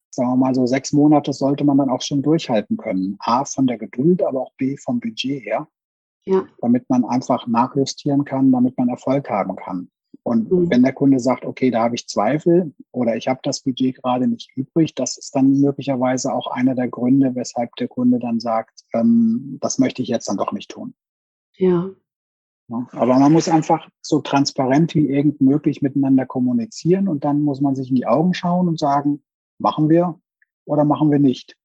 [0.09, 3.17] sagen wir mal so sechs Monate sollte man dann auch schon durchhalten können.
[3.19, 5.67] A von der Geduld, aber auch B vom Budget her.
[6.25, 6.45] Ja.
[6.61, 9.89] Damit man einfach nachjustieren kann, damit man Erfolg haben kann.
[10.21, 10.69] Und mhm.
[10.69, 14.27] wenn der Kunde sagt, okay, da habe ich Zweifel oder ich habe das Budget gerade
[14.27, 18.85] nicht übrig, das ist dann möglicherweise auch einer der Gründe, weshalb der Kunde dann sagt,
[18.93, 20.93] ähm, das möchte ich jetzt dann doch nicht tun.
[21.57, 21.89] Ja.
[22.69, 22.87] ja.
[22.91, 27.75] Aber man muss einfach so transparent wie irgend möglich miteinander kommunizieren und dann muss man
[27.75, 29.23] sich in die Augen schauen und sagen,
[29.59, 30.19] machen wir
[30.65, 31.57] oder machen wir nicht,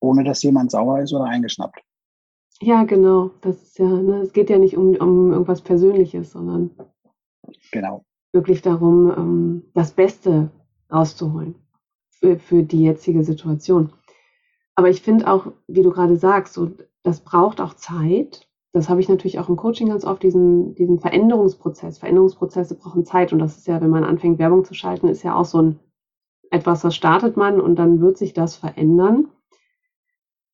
[0.00, 1.80] ohne dass jemand sauer ist oder eingeschnappt.
[2.60, 3.32] Ja, genau.
[3.42, 6.70] Das ist ja, ne, es geht ja nicht um, um irgendwas Persönliches, sondern
[7.72, 8.04] Genau.
[8.32, 10.50] Wirklich darum, ähm, das Beste
[10.92, 11.54] rauszuholen
[12.10, 13.92] für, für die jetzige Situation.
[14.74, 16.70] Aber ich finde auch, wie du gerade sagst, so,
[17.02, 18.48] das braucht auch Zeit.
[18.72, 21.98] Das habe ich natürlich auch im Coaching ganz oft, diesen, diesen Veränderungsprozess.
[21.98, 23.32] Veränderungsprozesse brauchen Zeit.
[23.32, 25.80] Und das ist ja, wenn man anfängt, Werbung zu schalten, ist ja auch so ein
[26.50, 29.28] etwas, das startet man und dann wird sich das verändern.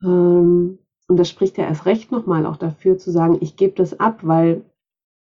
[0.02, 0.78] Ähm,
[1.08, 4.20] und das spricht ja erst recht nochmal auch dafür zu sagen, ich gebe das ab,
[4.22, 4.64] weil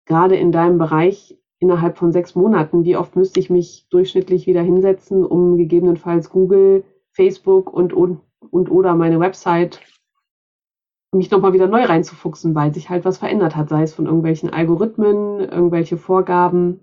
[0.05, 4.61] gerade in deinem Bereich innerhalb von sechs Monaten, wie oft müsste ich mich durchschnittlich wieder
[4.61, 8.19] hinsetzen, um gegebenenfalls Google, Facebook und, und,
[8.49, 9.79] und oder meine Website
[11.13, 14.49] mich nochmal wieder neu reinzufuchsen, weil sich halt was verändert hat, sei es von irgendwelchen
[14.49, 16.79] Algorithmen, irgendwelche Vorgaben.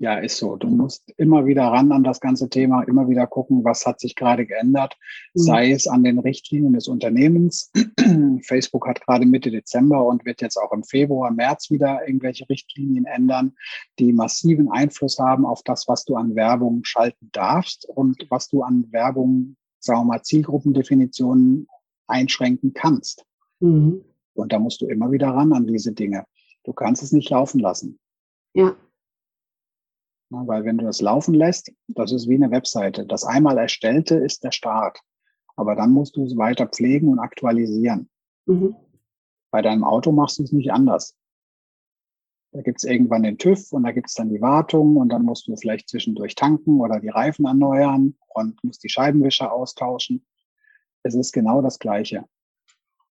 [0.00, 0.54] Ja, ist so.
[0.54, 4.14] Du musst immer wieder ran an das ganze Thema, immer wieder gucken, was hat sich
[4.14, 4.96] gerade geändert,
[5.34, 5.40] mhm.
[5.40, 7.72] sei es an den Richtlinien des Unternehmens.
[8.42, 13.06] Facebook hat gerade Mitte Dezember und wird jetzt auch im Februar, März wieder irgendwelche Richtlinien
[13.06, 13.56] ändern,
[13.98, 18.62] die massiven Einfluss haben auf das, was du an Werbung schalten darfst und was du
[18.62, 21.66] an Werbung, sagen wir mal, Zielgruppendefinitionen
[22.06, 23.24] einschränken kannst.
[23.58, 24.04] Mhm.
[24.34, 26.24] Und da musst du immer wieder ran an diese Dinge.
[26.62, 27.98] Du kannst es nicht laufen lassen.
[28.54, 28.76] Ja,
[30.30, 33.06] weil wenn du das laufen lässt, das ist wie eine Webseite.
[33.06, 35.00] Das einmal erstellte ist der Start.
[35.56, 38.08] Aber dann musst du es weiter pflegen und aktualisieren.
[38.46, 38.76] Mhm.
[39.50, 41.16] Bei deinem Auto machst du es nicht anders.
[42.52, 45.22] Da gibt es irgendwann den TÜV und da gibt es dann die Wartung und dann
[45.22, 50.24] musst du vielleicht zwischendurch tanken oder die Reifen erneuern und musst die Scheibenwischer austauschen.
[51.02, 52.24] Es ist genau das Gleiche.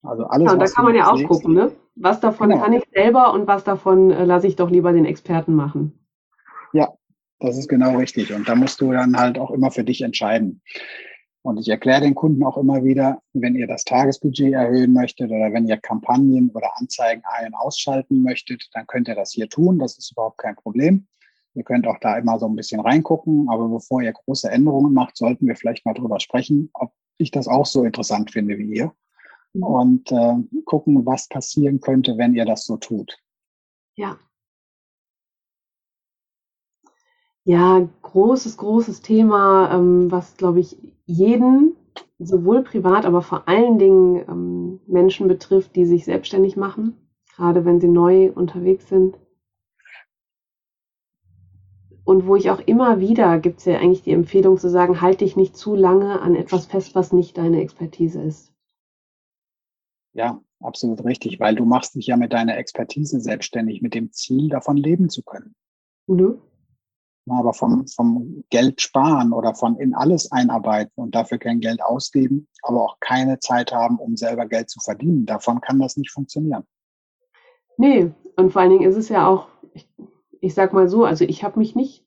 [0.02, 0.46] Also alles.
[0.46, 1.72] Ja, und da kann man ja auch gucken, ne?
[1.96, 2.62] Was davon genau.
[2.62, 5.98] kann ich selber und was davon äh, lasse ich doch lieber den Experten machen.
[6.72, 6.92] Ja,
[7.38, 8.32] das ist genau richtig.
[8.32, 10.62] Und da musst du dann halt auch immer für dich entscheiden.
[11.42, 15.52] Und ich erkläre den Kunden auch immer wieder, wenn ihr das Tagesbudget erhöhen möchtet oder
[15.52, 19.78] wenn ihr Kampagnen oder Anzeigen ein- und ausschalten möchtet, dann könnt ihr das hier tun.
[19.78, 21.06] Das ist überhaupt kein Problem.
[21.54, 23.48] Ihr könnt auch da immer so ein bisschen reingucken.
[23.48, 27.46] Aber bevor ihr große Änderungen macht, sollten wir vielleicht mal drüber sprechen, ob ich das
[27.46, 28.92] auch so interessant finde wie ihr.
[29.52, 29.62] Mhm.
[29.62, 33.18] Und äh, gucken, was passieren könnte, wenn ihr das so tut.
[33.94, 34.18] Ja,
[37.46, 41.76] Ja, großes, großes Thema, ähm, was, glaube ich, jeden,
[42.18, 46.96] sowohl privat, aber vor allen Dingen ähm, Menschen betrifft, die sich selbstständig machen,
[47.36, 49.16] gerade wenn sie neu unterwegs sind.
[52.02, 55.20] Und wo ich auch immer wieder, gibt es ja eigentlich die Empfehlung zu sagen, halt
[55.20, 58.52] dich nicht zu lange an etwas fest, was nicht deine Expertise ist.
[60.14, 64.48] Ja, absolut richtig, weil du machst dich ja mit deiner Expertise selbstständig, mit dem Ziel,
[64.48, 65.54] davon leben zu können.
[66.08, 66.40] Mhm
[67.32, 72.48] aber vom, vom Geld sparen oder von in alles einarbeiten und dafür kein Geld ausgeben,
[72.62, 75.26] aber auch keine Zeit haben, um selber Geld zu verdienen.
[75.26, 76.64] Davon kann das nicht funktionieren.
[77.76, 79.88] Nee, und vor allen Dingen ist es ja auch, ich,
[80.40, 82.04] ich sag mal so, also ich habe mich nicht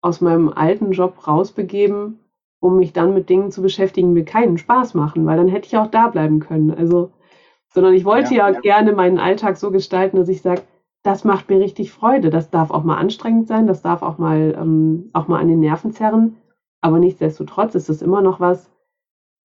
[0.00, 2.20] aus meinem alten Job rausbegeben,
[2.60, 5.66] um mich dann mit Dingen zu beschäftigen, die mir keinen Spaß machen, weil dann hätte
[5.66, 6.70] ich auch da bleiben können.
[6.70, 7.10] Also,
[7.68, 8.60] sondern ich wollte ja, ja, ja.
[8.60, 10.62] gerne meinen Alltag so gestalten, dass ich sage,
[11.04, 12.30] das macht mir richtig Freude.
[12.30, 15.60] Das darf auch mal anstrengend sein, das darf auch mal, ähm, auch mal an den
[15.60, 16.36] Nerven zerren.
[16.80, 18.70] Aber nichtsdestotrotz ist es immer noch was,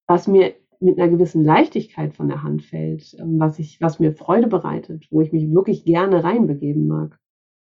[0.07, 4.13] was mir mit einer gewissen Leichtigkeit von der Hand fällt, ähm, was, ich, was mir
[4.13, 7.19] Freude bereitet, wo ich mich wirklich gerne reinbegeben mag.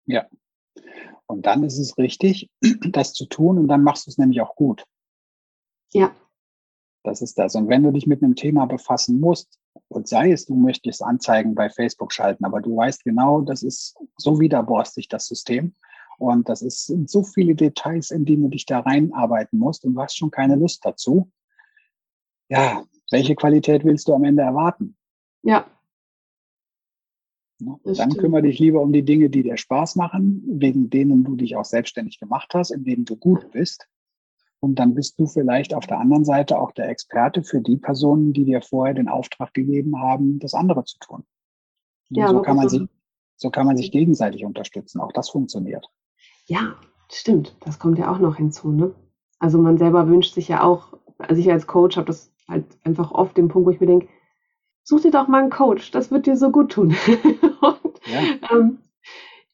[0.06, 0.28] Ja.
[1.26, 2.52] Und dann ist es richtig,
[2.92, 4.84] das zu tun und dann machst du es nämlich auch gut.
[5.92, 6.16] Ja.
[7.04, 7.56] Das ist das.
[7.56, 11.56] Und wenn du dich mit einem Thema befassen musst, und sei es, du möchtest Anzeigen
[11.56, 15.76] bei Facebook schalten, aber du weißt genau, das ist so widerborstig, das System.
[16.18, 19.96] Und das ist, sind so viele Details, in die du dich da reinarbeiten musst und
[19.96, 21.32] du hast schon keine Lust dazu.
[22.48, 24.96] Ja, welche Qualität willst du am Ende erwarten?
[25.42, 25.66] Ja.
[27.60, 28.18] Dann stimmt.
[28.18, 31.66] kümmere dich lieber um die Dinge, die dir Spaß machen, wegen denen du dich auch
[31.66, 33.88] selbstständig gemacht hast, in denen du gut bist.
[34.62, 38.32] Und dann bist du vielleicht auf der anderen Seite auch der Experte für die Personen,
[38.32, 41.24] die dir vorher den Auftrag gegeben haben, das andere zu tun.
[42.10, 42.84] Ja, so kann man sich,
[43.38, 45.02] so kann man sich gegenseitig unterstützen.
[45.02, 45.90] Auch das funktioniert.
[46.46, 46.76] Ja,
[47.12, 47.58] stimmt.
[47.62, 48.72] Das kommt ja auch noch hinzu.
[48.72, 48.94] Ne?
[49.40, 53.12] Also man selber wünscht sich ja auch, also ich als Coach habe das halt einfach
[53.12, 54.10] oft den Punkt, wo ich mir denke,
[54.84, 56.90] such dir doch mal einen Coach, das wird dir so gut tun.
[57.62, 58.22] und, ja.
[58.52, 58.78] ähm,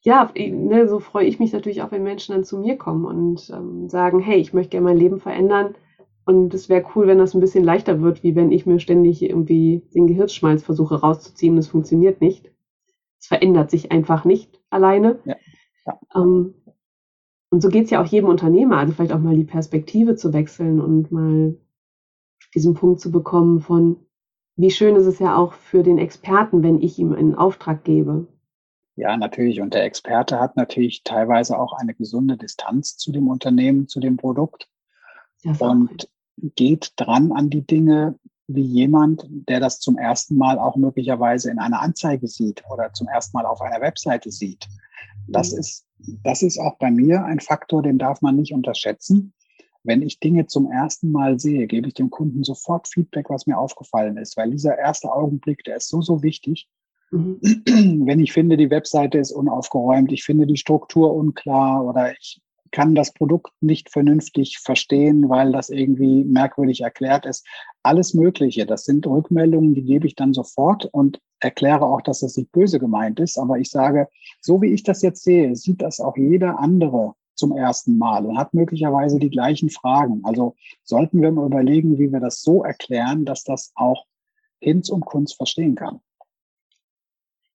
[0.08, 3.50] ja, ne, so freue ich mich natürlich auch, wenn Menschen dann zu mir kommen und
[3.50, 5.74] ähm, sagen, hey, ich möchte gerne mein Leben verändern.
[6.24, 9.22] Und es wäre cool, wenn das ein bisschen leichter wird, wie wenn ich mir ständig
[9.22, 12.50] irgendwie den Gehirnschmalz versuche rauszuziehen es funktioniert nicht.
[13.20, 15.18] Es verändert sich einfach nicht alleine.
[15.26, 15.36] Ja.
[15.84, 16.00] Ja.
[16.14, 16.54] Ähm,
[17.50, 20.32] und so geht es ja auch jedem Unternehmer, also vielleicht auch mal die Perspektive zu
[20.32, 21.54] wechseln und mal
[22.54, 23.96] diesen Punkt zu bekommen von,
[24.56, 28.26] wie schön ist es ja auch für den Experten, wenn ich ihm einen Auftrag gebe.
[28.98, 29.60] Ja, natürlich.
[29.60, 34.16] Und der Experte hat natürlich teilweise auch eine gesunde Distanz zu dem Unternehmen, zu dem
[34.16, 34.68] Produkt
[35.60, 36.08] und
[36.56, 41.60] geht dran an die Dinge wie jemand, der das zum ersten Mal auch möglicherweise in
[41.60, 44.66] einer Anzeige sieht oder zum ersten Mal auf einer Webseite sieht.
[45.28, 45.58] Das mhm.
[45.60, 45.86] ist,
[46.24, 49.32] das ist auch bei mir ein Faktor, den darf man nicht unterschätzen.
[49.84, 53.58] Wenn ich Dinge zum ersten Mal sehe, gebe ich dem Kunden sofort Feedback, was mir
[53.58, 56.68] aufgefallen ist, weil dieser erste Augenblick, der ist so, so wichtig.
[57.10, 57.40] Mhm.
[58.06, 62.40] Wenn ich finde, die Webseite ist unaufgeräumt, ich finde die Struktur unklar oder ich
[62.70, 67.46] kann das Produkt nicht vernünftig verstehen, weil das irgendwie merkwürdig erklärt ist.
[67.82, 68.66] Alles Mögliche.
[68.66, 72.78] Das sind Rückmeldungen, die gebe ich dann sofort und erkläre auch, dass das nicht böse
[72.78, 73.38] gemeint ist.
[73.38, 74.08] Aber ich sage,
[74.40, 78.36] so wie ich das jetzt sehe, sieht das auch jeder andere zum ersten Mal und
[78.36, 80.20] hat möglicherweise die gleichen Fragen.
[80.24, 84.04] Also sollten wir mal überlegen, wie wir das so erklären, dass das auch
[84.60, 86.00] Hinz und Kunst verstehen kann.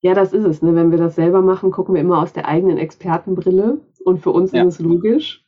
[0.04, 0.62] Ja, das ist es.
[0.62, 0.76] Ne?
[0.76, 4.52] Wenn wir das selber machen, gucken wir immer aus der eigenen Expertenbrille und für uns
[4.52, 4.64] ja.
[4.64, 5.48] ist es logisch.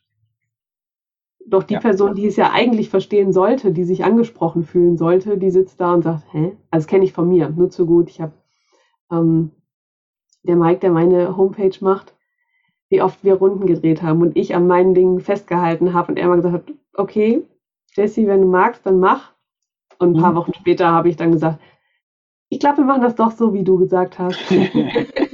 [1.46, 1.80] Doch die ja.
[1.80, 5.92] Person, die es ja eigentlich verstehen sollte, die sich angesprochen fühlen sollte, die sitzt da
[5.92, 6.56] und sagt, hä?
[6.70, 8.08] Also das kenne ich von mir, nur zu gut.
[8.08, 8.32] Ich habe
[9.12, 9.50] ähm,
[10.42, 12.14] der Mike, der meine Homepage macht,
[12.88, 16.28] wie oft wir Runden gedreht haben und ich an meinen Dingen festgehalten habe und er
[16.28, 17.46] mal gesagt hat, okay,
[17.94, 19.34] Jesse, wenn du magst, dann mach.
[19.98, 20.36] Und ein paar mhm.
[20.36, 21.60] Wochen später habe ich dann gesagt,
[22.48, 24.38] ich glaube, wir machen das doch so, wie du gesagt hast.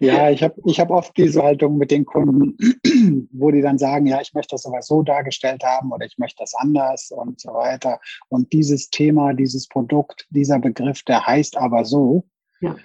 [0.00, 2.56] Ja, ich habe ich hab oft diese Haltung mit den Kunden,
[3.32, 6.38] wo die dann sagen, ja, ich möchte das aber so dargestellt haben oder ich möchte
[6.40, 8.00] das anders und so weiter.
[8.28, 12.24] Und dieses Thema, dieses Produkt, dieser Begriff, der heißt aber so,
[12.60, 12.76] ja.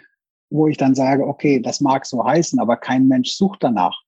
[0.49, 4.01] wo ich dann sage, okay, das mag so heißen, aber kein Mensch sucht danach.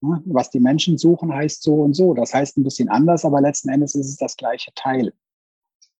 [0.00, 2.14] Was die Menschen suchen, heißt so und so.
[2.14, 5.12] Das heißt ein bisschen anders, aber letzten Endes ist es das gleiche Teil.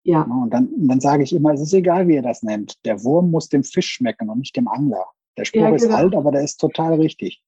[0.09, 0.23] Ja.
[0.23, 2.83] Und dann, dann sage ich immer, es ist egal, wie ihr das nennt.
[2.87, 5.05] Der Wurm muss dem Fisch schmecken und nicht dem Angler.
[5.37, 5.77] Der Spruch ja, genau.
[5.77, 7.43] ist alt, aber der ist total richtig.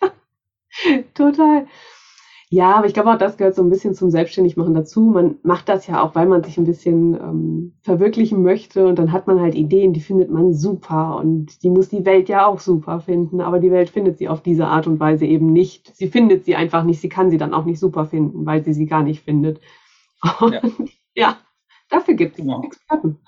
[1.14, 1.66] total.
[2.48, 5.02] Ja, aber ich glaube auch, das gehört so ein bisschen zum Selbstständigmachen dazu.
[5.02, 9.12] Man macht das ja auch, weil man sich ein bisschen ähm, verwirklichen möchte und dann
[9.12, 12.60] hat man halt Ideen, die findet man super und die muss die Welt ja auch
[12.60, 15.94] super finden, aber die Welt findet sie auf diese Art und Weise eben nicht.
[15.94, 18.72] Sie findet sie einfach nicht, sie kann sie dann auch nicht super finden, weil sie
[18.72, 19.60] sie gar nicht findet.
[20.40, 20.60] Und, ja.
[21.14, 21.36] ja,
[21.90, 22.62] dafür gibt es genau.
[22.62, 23.18] Experten.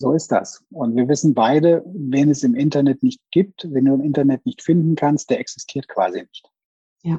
[0.00, 0.64] So ist das.
[0.70, 4.62] Und wir wissen beide, wen es im Internet nicht gibt, wenn du im Internet nicht
[4.62, 6.48] finden kannst, der existiert quasi nicht.
[7.02, 7.18] Ja.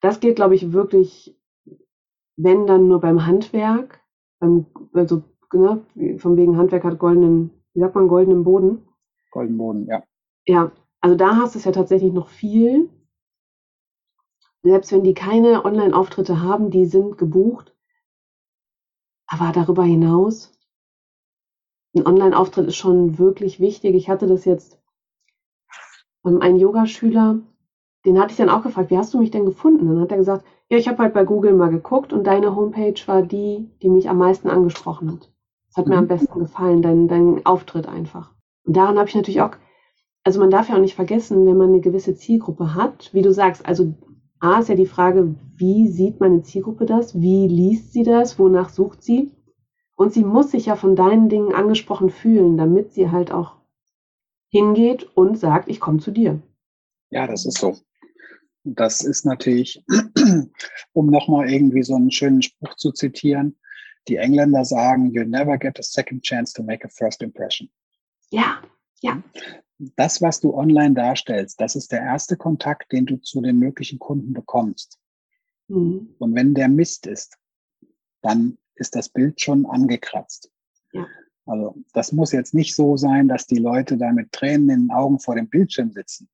[0.00, 1.38] Das geht, glaube ich, wirklich,
[2.36, 4.00] wenn dann nur beim Handwerk,
[4.38, 5.84] beim, also, ne,
[6.18, 8.88] von wegen Handwerk hat goldenen, wie sagt man, goldenen Boden.
[9.30, 10.02] Goldenen Boden, ja.
[10.46, 12.88] Ja, also da hast du es ja tatsächlich noch viel.
[14.62, 17.75] Selbst wenn die keine Online-Auftritte haben, die sind gebucht.
[19.26, 20.52] Aber darüber hinaus
[21.96, 23.94] ein Online-Auftritt ist schon wirklich wichtig.
[23.94, 24.78] Ich hatte das jetzt,
[26.24, 27.40] ähm, ein Yogaschüler,
[28.04, 29.88] den hatte ich dann auch gefragt, wie hast du mich denn gefunden?
[29.88, 33.00] Dann hat er gesagt, ja, ich habe halt bei Google mal geguckt und deine Homepage
[33.06, 35.32] war die, die mich am meisten angesprochen hat.
[35.68, 35.92] Das hat mhm.
[35.92, 36.08] mir am mhm.
[36.08, 38.32] besten gefallen, dein, dein Auftritt einfach.
[38.64, 39.52] Und daran habe ich natürlich auch,
[40.24, 43.32] also man darf ja auch nicht vergessen, wenn man eine gewisse Zielgruppe hat, wie du
[43.32, 43.94] sagst, also
[44.46, 47.20] A ist ja die Frage, wie sieht meine Zielgruppe das?
[47.20, 48.38] Wie liest sie das?
[48.38, 49.32] Wonach sucht sie?
[49.96, 53.56] Und sie muss sich ja von deinen Dingen angesprochen fühlen, damit sie halt auch
[54.50, 56.40] hingeht und sagt, ich komme zu dir.
[57.10, 57.76] Ja, das ist so.
[58.62, 59.84] Das ist natürlich,
[60.92, 63.56] um nochmal irgendwie so einen schönen Spruch zu zitieren,
[64.06, 67.68] die Engländer sagen, you never get a second chance to make a first impression.
[68.30, 68.62] Ja,
[69.02, 69.20] ja.
[69.78, 73.98] Das, was du online darstellst, das ist der erste Kontakt, den du zu den möglichen
[73.98, 74.98] Kunden bekommst.
[75.68, 76.14] Mhm.
[76.18, 77.36] Und wenn der Mist ist,
[78.22, 80.50] dann ist das Bild schon angekratzt.
[80.92, 81.06] Ja.
[81.46, 84.90] Also das muss jetzt nicht so sein, dass die Leute da mit Tränen in den
[84.90, 86.28] Augen vor dem Bildschirm sitzen.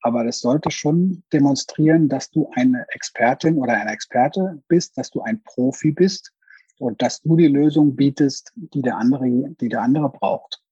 [0.00, 5.22] Aber das sollte schon demonstrieren, dass du eine Expertin oder ein Experte bist, dass du
[5.22, 6.32] ein Profi bist
[6.78, 10.62] und dass du die Lösung bietest, die der andere, die der andere braucht.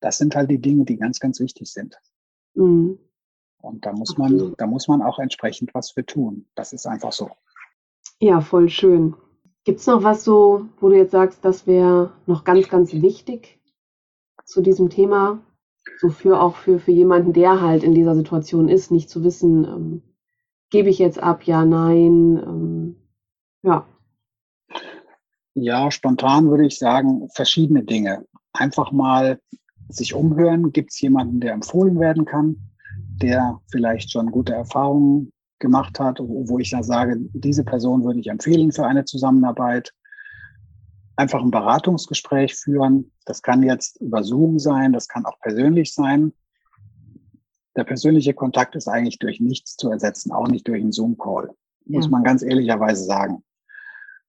[0.00, 1.98] Das sind halt die Dinge, die ganz, ganz wichtig sind.
[2.54, 2.98] Mhm.
[3.60, 6.46] Und da muss man, da muss man auch entsprechend was für tun.
[6.54, 7.30] Das ist einfach so.
[8.20, 9.14] Ja, voll schön.
[9.64, 13.60] Gibt es noch was so, wo du jetzt sagst, das wäre noch ganz, ganz wichtig
[14.44, 15.40] zu diesem Thema?
[15.98, 19.64] So für auch für, für jemanden, der halt in dieser Situation ist, nicht zu wissen,
[19.64, 20.02] ähm,
[20.70, 22.96] gebe ich jetzt ab, ja, nein, ähm,
[23.62, 23.86] ja.
[25.54, 28.26] Ja, spontan würde ich sagen, verschiedene Dinge.
[28.52, 29.40] Einfach mal
[29.88, 30.72] sich umhören.
[30.72, 32.56] Gibt es jemanden, der empfohlen werden kann,
[33.20, 38.28] der vielleicht schon gute Erfahrungen gemacht hat, wo ich da sage, diese Person würde ich
[38.28, 39.92] empfehlen für eine Zusammenarbeit.
[41.16, 43.10] Einfach ein Beratungsgespräch führen.
[43.24, 46.32] Das kann jetzt über Zoom sein, das kann auch persönlich sein.
[47.76, 51.50] Der persönliche Kontakt ist eigentlich durch nichts zu ersetzen, auch nicht durch einen Zoom-Call,
[51.86, 52.10] muss ja.
[52.10, 53.42] man ganz ehrlicherweise sagen.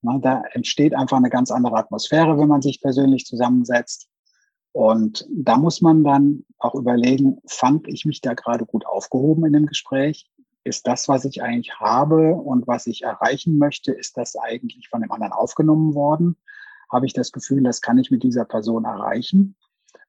[0.01, 4.07] Na, da entsteht einfach eine ganz andere Atmosphäre, wenn man sich persönlich zusammensetzt.
[4.71, 9.53] Und da muss man dann auch überlegen, fand ich mich da gerade gut aufgehoben in
[9.53, 10.29] dem Gespräch?
[10.63, 15.01] ist das, was ich eigentlich habe und was ich erreichen möchte, ist das eigentlich von
[15.01, 16.37] dem anderen aufgenommen worden?
[16.91, 19.55] Habe ich das Gefühl, das kann ich mit dieser Person erreichen?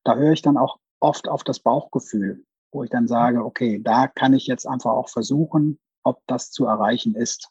[0.04, 4.06] Da höre ich dann auch oft auf das Bauchgefühl, wo ich dann sage, okay, da
[4.06, 7.50] kann ich jetzt einfach auch versuchen, ob das zu erreichen ist.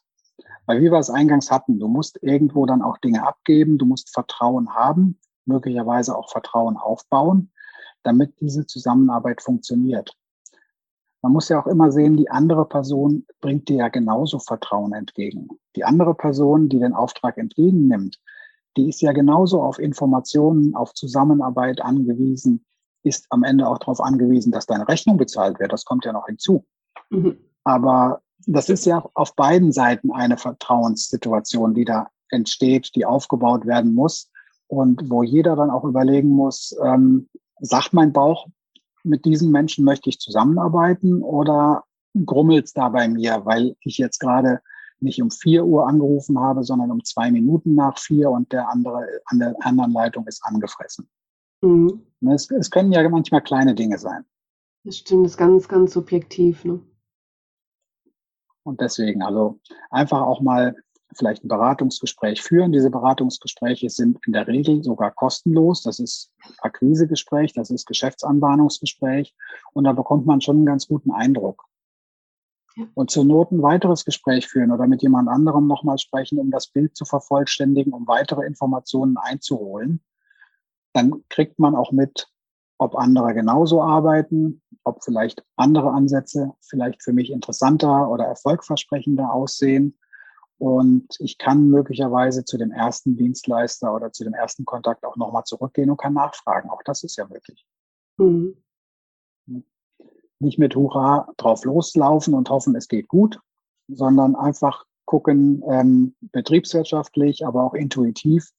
[0.66, 4.10] Weil wie wir es eingangs hatten, du musst irgendwo dann auch Dinge abgeben, du musst
[4.12, 5.18] Vertrauen haben,
[5.50, 7.50] möglicherweise auch Vertrauen aufbauen,
[8.02, 10.16] damit diese Zusammenarbeit funktioniert.
[11.22, 15.48] man muss ja auch immer sehen, die andere Person bringt dir ja genauso Vertrauen entgegen.
[15.76, 18.18] Die andere Person, die den Auftrag entgegennimmt,
[18.76, 22.64] die ist ja genauso auf Informationen, auf Zusammenarbeit angewiesen,
[23.02, 25.72] ist am Ende auch darauf angewiesen, dass deine Rechnung bezahlt wird.
[25.72, 26.64] Das kommt ja noch hinzu.
[27.10, 27.36] Mhm.
[27.64, 33.94] Aber das ist ja auf beiden Seiten eine Vertrauenssituation, die da entsteht, die aufgebaut werden
[33.94, 34.30] muss
[34.70, 37.28] und wo jeder dann auch überlegen muss, ähm,
[37.60, 38.46] sagt mein Bauch,
[39.02, 41.84] mit diesen Menschen möchte ich zusammenarbeiten oder
[42.24, 44.60] grummelt es da bei mir, weil ich jetzt gerade
[45.00, 49.06] nicht um vier Uhr angerufen habe, sondern um zwei Minuten nach vier und der andere
[49.26, 51.08] an der anderen Leitung ist angefressen.
[51.62, 52.06] Mhm.
[52.28, 54.24] Es, es, können ja manchmal kleine Dinge sein.
[54.84, 56.64] Das stimmt, das ist ganz, ganz subjektiv.
[56.64, 56.80] Ne?
[58.62, 59.58] Und deswegen, also
[59.90, 60.76] einfach auch mal
[61.14, 62.72] vielleicht ein Beratungsgespräch führen.
[62.72, 65.82] Diese Beratungsgespräche sind in der Regel sogar kostenlos.
[65.82, 69.34] Das ist Akquisegespräch, das ist Geschäftsanbahnungsgespräch
[69.72, 71.64] und da bekommt man schon einen ganz guten Eindruck.
[72.94, 76.68] Und zur Not ein weiteres Gespräch führen oder mit jemand anderem nochmal sprechen, um das
[76.68, 80.00] Bild zu vervollständigen, um weitere Informationen einzuholen.
[80.92, 82.28] Dann kriegt man auch mit,
[82.78, 89.98] ob andere genauso arbeiten, ob vielleicht andere Ansätze vielleicht für mich interessanter oder erfolgversprechender aussehen
[90.60, 95.44] und ich kann möglicherweise zu dem ersten Dienstleister oder zu dem ersten Kontakt auch nochmal
[95.44, 96.68] zurückgehen und kann nachfragen.
[96.68, 97.64] Auch das ist ja möglich.
[98.18, 98.62] Mhm.
[100.38, 103.40] Nicht mit Hurra drauf loslaufen und hoffen, es geht gut,
[103.88, 108.50] sondern einfach gucken, ähm, betriebswirtschaftlich, aber auch intuitiv,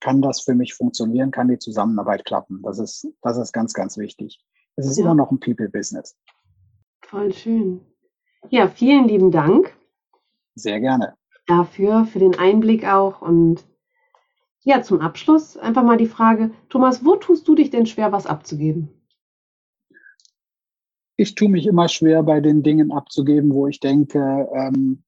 [0.00, 2.60] kann das für mich funktionieren, kann die Zusammenarbeit klappen.
[2.64, 4.44] Das ist, das ist ganz, ganz wichtig.
[4.74, 5.04] Es ist ja.
[5.04, 6.16] immer noch ein People-Business.
[7.02, 7.86] Voll schön.
[8.50, 9.72] Ja, vielen lieben Dank.
[10.56, 11.14] Sehr gerne
[11.46, 13.22] dafür, für den Einblick auch.
[13.22, 13.64] Und
[14.62, 18.26] ja, zum Abschluss einfach mal die Frage, Thomas, wo tust du dich denn schwer, was
[18.26, 18.88] abzugeben?
[21.16, 25.02] Ich tue mich immer schwer, bei den Dingen abzugeben, wo ich denke, ähm,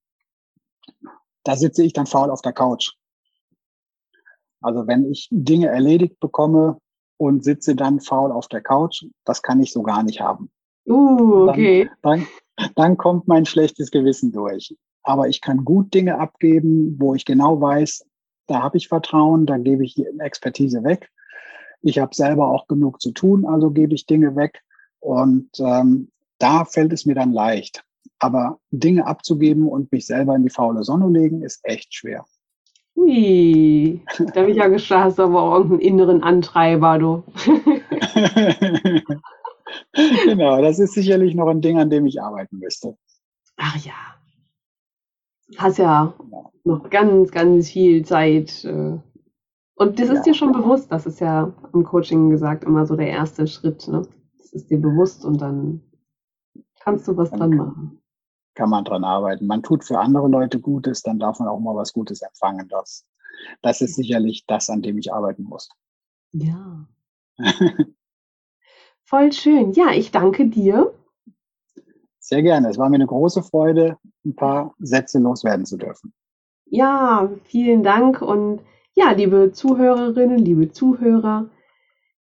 [1.45, 2.95] da sitze ich dann faul auf der Couch.
[4.61, 6.79] Also wenn ich Dinge erledigt bekomme
[7.17, 10.51] und sitze dann faul auf der Couch, das kann ich so gar nicht haben.
[10.87, 11.91] Uh, okay.
[12.03, 12.27] Dann,
[12.57, 14.75] dann, dann kommt mein schlechtes Gewissen durch
[15.09, 18.05] aber ich kann gut Dinge abgeben, wo ich genau weiß,
[18.47, 21.09] da habe ich Vertrauen, da gebe ich Expertise weg.
[21.81, 24.61] Ich habe selber auch genug zu tun, also gebe ich Dinge weg.
[25.01, 27.85] Und ähm, da fällt es mir dann leicht.
[28.19, 32.27] Aber Dinge abzugeben und mich selber in die faule Sonne legen, ist echt schwer.
[32.95, 34.03] Ui,
[34.35, 37.23] da habe ich ja geschaut, hast du aber auch irgendeinen inneren Antreiber, du.
[40.27, 42.95] genau, das ist sicherlich noch ein Ding, an dem ich arbeiten müsste.
[43.57, 44.18] Ach ja,
[45.57, 46.15] hast ja
[46.65, 48.65] noch ganz, ganz viel Zeit.
[48.65, 48.99] Äh,
[49.75, 50.23] und das ist ja.
[50.23, 53.87] dir schon bewusst, das ist ja im Coaching gesagt immer so der erste Schritt.
[53.89, 54.03] Ne?
[54.37, 55.83] Das ist dir bewusst und dann
[56.81, 58.01] kannst du was dann dran machen.
[58.55, 59.47] Kann man dran arbeiten.
[59.47, 62.69] Man tut für andere Leute Gutes, dann darf man auch mal was Gutes empfangen.
[62.69, 63.07] Das,
[63.63, 65.69] das ist sicherlich das, an dem ich arbeiten muss.
[66.33, 66.89] Ja.
[69.05, 69.73] Voll schön.
[69.73, 70.93] Ja, ich danke dir
[72.29, 72.69] sehr gerne.
[72.69, 76.13] Es war mir eine große Freude, ein paar Sätze loswerden zu dürfen.
[76.67, 78.61] Ja, vielen Dank und
[78.95, 81.49] ja, liebe Zuhörerinnen, liebe Zuhörer,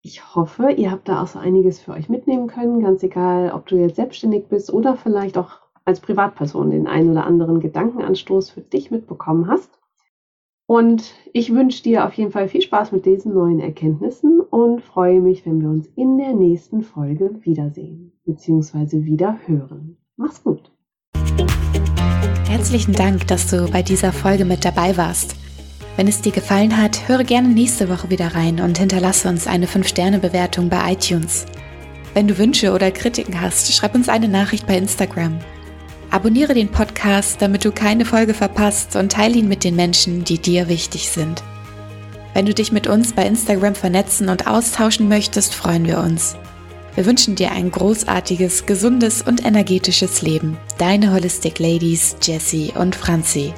[0.02, 3.66] ich hoffe, ihr habt da auch so einiges für euch mitnehmen können, ganz egal, ob
[3.66, 8.60] du jetzt selbstständig bist oder vielleicht auch als Privatperson den einen oder anderen Gedankenanstoß für
[8.60, 9.78] dich mitbekommen hast.
[10.66, 15.20] Und ich wünsche dir auf jeden Fall viel Spaß mit diesen neuen Erkenntnissen und freue
[15.20, 19.04] mich, wenn wir uns in der nächsten Folge wiedersehen bzw.
[19.04, 19.98] wieder hören.
[20.16, 20.72] Mach's gut.
[22.48, 25.36] Herzlichen Dank, dass du bei dieser Folge mit dabei warst.
[25.96, 29.66] Wenn es dir gefallen hat, höre gerne nächste Woche wieder rein und hinterlasse uns eine
[29.66, 31.44] 5-Sterne-Bewertung bei iTunes.
[32.14, 35.38] Wenn du Wünsche oder Kritiken hast, schreib uns eine Nachricht bei Instagram.
[36.14, 40.38] Abonniere den Podcast, damit du keine Folge verpasst und teile ihn mit den Menschen, die
[40.38, 41.42] dir wichtig sind.
[42.34, 46.36] Wenn du dich mit uns bei Instagram vernetzen und austauschen möchtest, freuen wir uns.
[46.94, 50.56] Wir wünschen dir ein großartiges, gesundes und energetisches Leben.
[50.78, 53.52] Deine Holistic Ladies Jessie und Franzi.